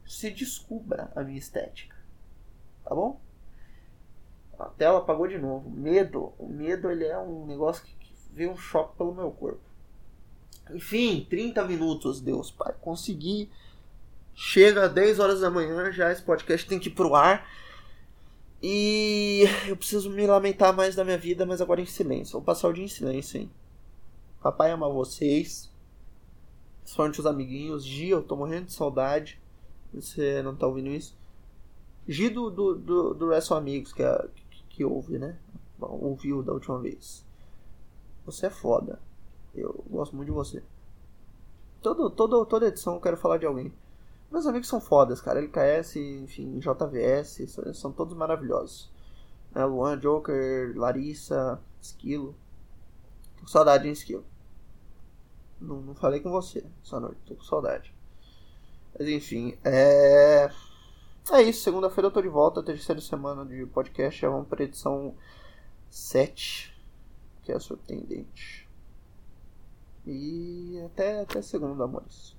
Você 0.06 0.30
descubra 0.30 1.10
a 1.16 1.24
minha 1.24 1.40
estética. 1.40 1.96
Tá 2.84 2.94
bom? 2.94 3.22
A 4.60 4.66
tela 4.66 5.00
apagou 5.00 5.28
de 5.28 5.38
novo. 5.38 5.70
Medo. 5.70 6.34
O 6.38 6.48
medo 6.48 6.90
ele 6.90 7.06
é 7.06 7.18
um 7.18 7.46
negócio 7.46 7.84
que, 7.84 7.94
que 7.96 8.14
vê 8.32 8.48
um 8.48 8.58
choque 8.58 8.98
pelo 8.98 9.14
meu 9.14 9.32
corpo. 9.32 9.60
Enfim, 10.72 11.26
30 11.30 11.64
minutos, 11.66 12.22
Deus 12.22 12.52
Pai. 12.52 12.74
Consegui. 12.82 13.50
Chega 14.34 14.90
10 14.90 15.20
horas 15.20 15.40
da 15.40 15.50
manhã, 15.50 15.92
já 15.92 16.12
esse 16.12 16.22
podcast 16.22 16.68
tem 16.68 16.78
que 16.78 16.90
ir 16.90 16.94
pro 16.94 17.16
ar. 17.16 17.48
E 18.62 19.44
eu 19.68 19.78
preciso 19.78 20.10
me 20.10 20.26
lamentar 20.26 20.76
mais 20.76 20.96
da 20.96 21.04
minha 21.04 21.18
vida, 21.18 21.46
mas 21.46 21.62
agora 21.62 21.82
em 21.82 21.86
silêncio. 21.86 22.34
Vou 22.34 22.42
passar 22.42 22.68
o 22.68 22.74
dia 22.74 22.84
em 22.84 22.90
silêncio, 22.90 23.40
hein? 23.40 23.52
Papai 24.42 24.72
ama 24.72 24.90
vocês. 24.90 25.72
Principalmente 26.82 27.20
os 27.20 27.26
amiguinhos. 27.26 27.86
Gi, 27.86 28.10
eu 28.10 28.24
tô 28.24 28.36
morrendo 28.36 28.66
de 28.66 28.74
saudade. 28.74 29.40
Você 29.94 30.42
não 30.42 30.56
tá 30.56 30.68
ouvindo 30.68 30.90
isso? 30.90 31.16
Gi 32.08 32.30
do, 32.30 32.50
do, 32.50 32.76
do, 32.76 33.14
do 33.14 33.28
Wrestle 33.28 33.58
Amigos, 33.58 33.94
que, 33.94 34.04
é, 34.04 34.26
que, 34.76 34.78
que 34.78 34.86
ouve, 34.86 35.18
né? 35.18 35.38
Ouviu 35.80 36.44
da 36.44 36.54
última 36.54 36.80
vez. 36.80 37.26
Você 38.26 38.48
é 38.48 38.50
foda. 38.50 39.00
Eu 39.54 39.84
gosto 39.90 40.16
muito 40.16 40.28
de 40.28 40.34
você. 40.34 40.64
Todo, 41.82 42.10
todo, 42.10 42.46
toda 42.46 42.68
edição 42.68 42.96
eu 42.96 43.02
quero 43.02 43.18
falar 43.18 43.38
de 43.38 43.46
alguém. 43.46 43.72
Meus 44.32 44.46
amigos 44.48 44.68
são 44.68 44.82
fodas, 44.82 45.22
cara. 45.22 45.40
LKS, 45.40 45.96
enfim, 45.98 46.60
JVS, 46.60 47.50
são, 47.50 47.74
são 47.74 47.92
todos 47.92 48.16
maravilhosos. 48.16 48.92
Né? 49.54 49.64
Luan, 49.64 50.00
Joker, 50.00 50.74
Larissa, 50.76 51.62
Esquilo. 51.82 52.36
Tô 53.38 53.42
com 53.42 53.48
saudade, 53.48 53.86
hein, 53.86 53.94
Esquilo. 53.94 54.26
Não, 55.62 55.82
não 55.82 55.96
falei 55.96 56.20
com 56.20 56.30
você 56.30 56.66
essa 56.84 57.00
noite, 57.00 57.22
tô 57.26 57.36
com 57.36 57.44
saudade. 57.44 57.94
Mas 58.98 59.08
enfim, 59.08 59.58
é. 59.64 60.50
É 61.32 61.42
isso, 61.42 61.64
segunda-feira 61.64 62.08
eu 62.08 62.12
tô 62.12 62.22
de 62.22 62.30
volta, 62.30 62.62
terceira 62.62 63.02
semana 63.02 63.44
de 63.46 63.66
podcast. 63.66 64.24
É 64.24 64.30
uma 64.30 64.44
pra 64.46 64.64
edição 64.64 65.16
7, 65.90 66.72
que 67.42 67.52
é 67.52 67.60
surpreendente. 67.60 68.70
E 70.06 70.80
até, 70.86 71.22
até 71.22 71.42
segunda, 71.42 71.84
amores. 71.84 72.35